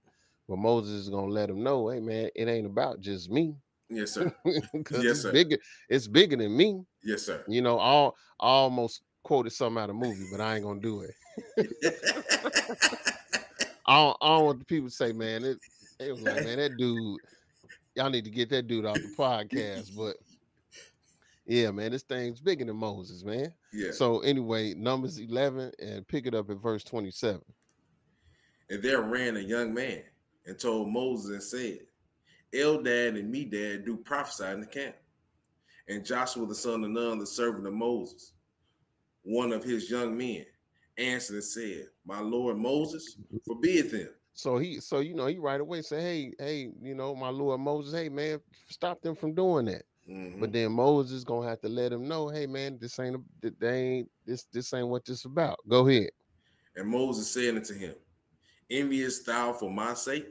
[0.48, 3.56] But Moses is gonna let him know, hey man, it ain't about just me.
[3.90, 4.34] Yes, sir.
[4.46, 5.32] yes, Yes, it's sir.
[5.32, 5.58] bigger,
[5.90, 6.86] it's bigger than me.
[7.04, 7.44] Yes, sir.
[7.48, 11.02] You know, all I almost quoted something out of movie, but I ain't gonna do
[11.02, 11.16] it.
[13.86, 15.58] I don't, I don't want the people to say, man, it,
[16.00, 17.20] it was like, man, that dude,
[17.98, 19.96] y'all need to get that dude off the podcast.
[19.98, 20.16] But
[21.46, 23.54] yeah, man, this thing's bigger than Moses, man.
[23.74, 23.92] yeah.
[23.92, 27.42] So anyway, Numbers 11 and pick it up at verse 27.
[28.70, 30.04] And there ran a young man
[30.46, 31.80] and told Moses and said,
[32.54, 34.96] Eldad and Medad do prophesy in the camp.
[35.90, 38.34] And Joshua the son of Nun, the servant of Moses,
[39.24, 40.46] one of his young men,
[40.98, 43.38] answered and said, My Lord Moses, mm-hmm.
[43.46, 44.10] forbid them.
[44.38, 47.60] So he, so you know, he right away say, hey, hey, you know, my Lord
[47.60, 49.82] Moses, hey man, stop them from doing that.
[50.08, 50.40] Mhm.
[50.40, 53.82] But then Moses gonna have to let him know, hey man, this ain't, a, they
[53.82, 55.58] ain't, this, this ain't what this about.
[55.68, 56.12] Go ahead.
[56.76, 57.96] And Moses said unto him,
[58.70, 60.28] Envious thou for my sake?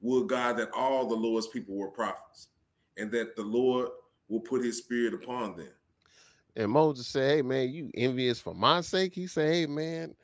[0.00, 2.48] Would God that all the Lord's people were prophets,
[2.96, 3.90] and that the Lord
[4.28, 5.68] will put his spirit upon them.
[6.56, 9.14] And Moses said, Hey man, you envious for my sake?
[9.14, 10.14] He said, Hey man,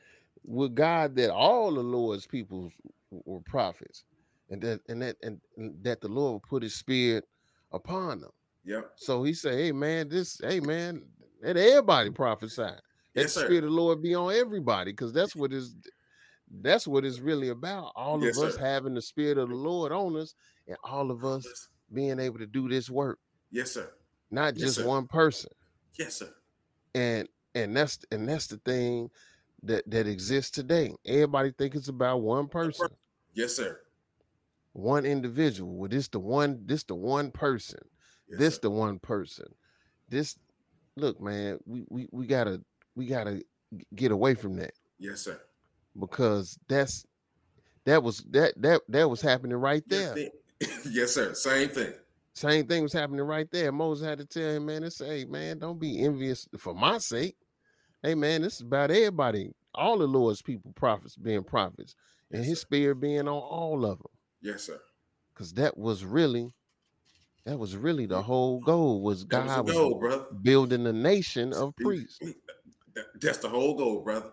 [0.45, 2.71] with God that all the Lord's people
[3.11, 4.05] were prophets,
[4.51, 7.25] and that and that and, and that the Lord put his spirit
[7.73, 8.31] upon them.
[8.65, 8.93] Yep.
[8.97, 11.03] So he said, Hey man, this, hey man,
[11.43, 12.63] let everybody prophesy.
[12.63, 12.81] Let
[13.15, 15.75] Yes, spirit of the Lord be on everybody, because that's what is
[16.63, 17.93] that's what it's really about.
[17.97, 18.61] All Yes, of us sir.
[18.61, 20.35] having the spirit of the Lord on us,
[20.67, 21.47] and all of us
[21.93, 23.19] being able to do this work,
[23.51, 23.91] Yes, sir.
[24.31, 24.87] not Yes, just sir.
[24.87, 25.51] one person
[25.99, 26.33] Yes, sir.
[26.95, 29.11] and and that's and that's the thing
[29.63, 32.89] that that exists today everybody think it's about one person
[33.35, 33.81] Yes, sir.
[34.73, 37.79] one individual well this the one this the one person
[38.29, 38.61] Yes, this sir.
[38.63, 39.47] the one person
[40.09, 40.37] this
[40.97, 42.61] look man we, we we gotta
[42.97, 43.43] we gotta
[43.95, 45.41] get away from that Yes, sir.
[45.99, 47.05] because that's
[47.85, 50.15] that was that that that was happening right there
[50.91, 51.35] yes, sir.
[51.35, 51.93] Same thing.
[52.35, 55.25] same thing was happening right there moses had to tell him man and say hey
[55.25, 57.37] man don't be envious for my sake
[58.03, 61.95] hey man this is about everybody all the lord's people prophets being prophets
[62.31, 62.63] and Yes, his sir.
[62.67, 64.81] spirit being on all of them Yes, sir.
[65.35, 66.51] because that was really
[67.45, 70.25] that was really the whole goal was That was god was goal, brother.
[70.43, 72.19] building a nation of priests
[73.21, 74.31] That's the whole goal, brother.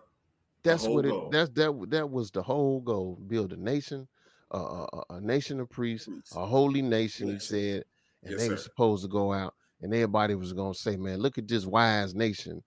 [0.62, 1.30] that's what it goal.
[1.30, 4.06] that's that that was the whole goal build a nation
[4.52, 6.34] uh, a, a nation of priests Priests.
[6.36, 7.84] a holy nation he said
[8.22, 11.18] and Yes, they were supposed to go out and everybody was going to say man
[11.20, 12.62] look at this wise nation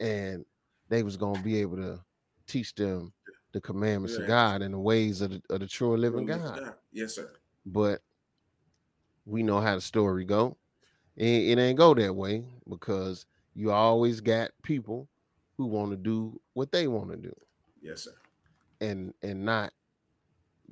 [0.00, 0.44] and
[0.88, 2.00] they was going to be able to
[2.46, 3.12] teach them
[3.52, 6.74] the commandments of god and the ways of the, of the true living god.
[6.92, 7.30] Yes, sir.
[7.66, 8.00] but
[9.26, 10.56] we know how the story go.
[11.16, 15.08] It, it ain't go that way because you always got people
[15.56, 17.34] who want to do what they want to do.
[17.82, 18.14] Yes, sir.
[18.80, 19.72] and and not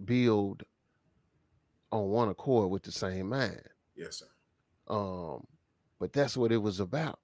[0.05, 0.63] build
[1.93, 3.61] on one accord with the same mind.
[3.97, 4.95] Yes, sir.
[4.95, 5.47] um
[5.99, 7.19] but that's what it was about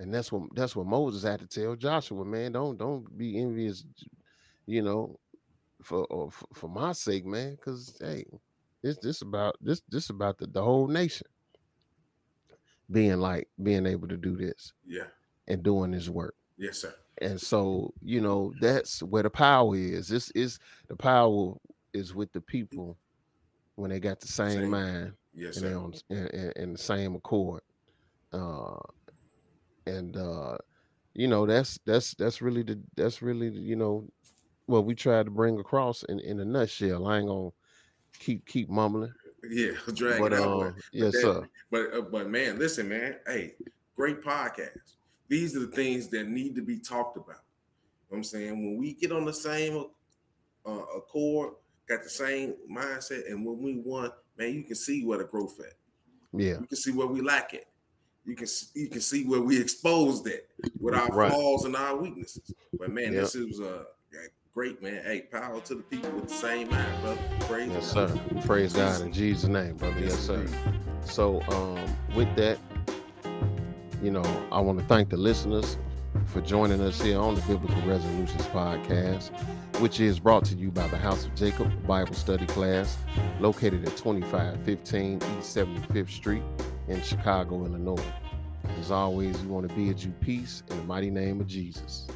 [0.00, 3.84] and that's what that's what moses had to tell joshua man don't don't be envious
[4.66, 5.18] you know
[5.82, 8.24] for or for, for my sake man because hey
[8.82, 11.26] this this about this this about the, the whole nation
[12.90, 15.04] being like being able to do this Yeah.
[15.46, 16.94] and doing this work Yes, sir.
[17.20, 21.54] and so you know that's where the power is this is the power
[21.92, 22.96] is with the people
[23.76, 24.70] when they got the same, Same.
[24.70, 25.76] mind Yes, and sir.
[25.76, 27.62] on in, in, in the same accord
[28.32, 28.76] uh
[29.88, 30.56] and uh
[31.14, 34.06] you know that's that's that's really the that's really you know
[34.66, 37.48] what we tried to bring across in in a nutshell i ain't gonna
[38.18, 39.12] keep keep mumbling
[39.48, 40.74] Yeah, drag but it out.
[40.74, 43.16] but- yes that- sir But uh, but man, listen, man.
[43.26, 43.54] Hey,
[43.96, 44.94] great podcast.
[45.28, 47.28] These are the things that need to be talked about.
[47.36, 49.84] You know what I'm saying when we get on the same
[50.66, 51.52] uh, accord,
[51.88, 55.60] got the same mindset, and when we want, man, you can see where the growth
[55.60, 55.74] at.
[56.32, 57.66] yeah You can see where we lack it.
[58.28, 61.32] You can you can see where we exposed it with our Right.
[61.32, 62.52] flaws and our weaknesses.
[62.78, 63.22] But man, Yep.
[63.22, 63.84] this is uh,
[64.52, 65.02] great, man.
[65.02, 67.20] Hey, power to the people with the same mind, brother.
[67.40, 68.10] Praise yes God.
[68.10, 70.56] sir praise god in jesus name brother yes sir indeed.
[71.06, 71.78] So um
[72.14, 72.58] with that,
[74.02, 75.78] you know, I want to thank the listeners
[76.28, 79.30] for joining us here on the Biblical Resolutions Podcast,
[79.80, 82.98] which is brought to you by the House of Jacob Bible Study Class,
[83.40, 86.42] located at 2515 East 75th Street
[86.86, 88.02] in Chicago, Illinois.
[88.78, 92.06] As always, we want to bid you peace in the mighty name of Jesus.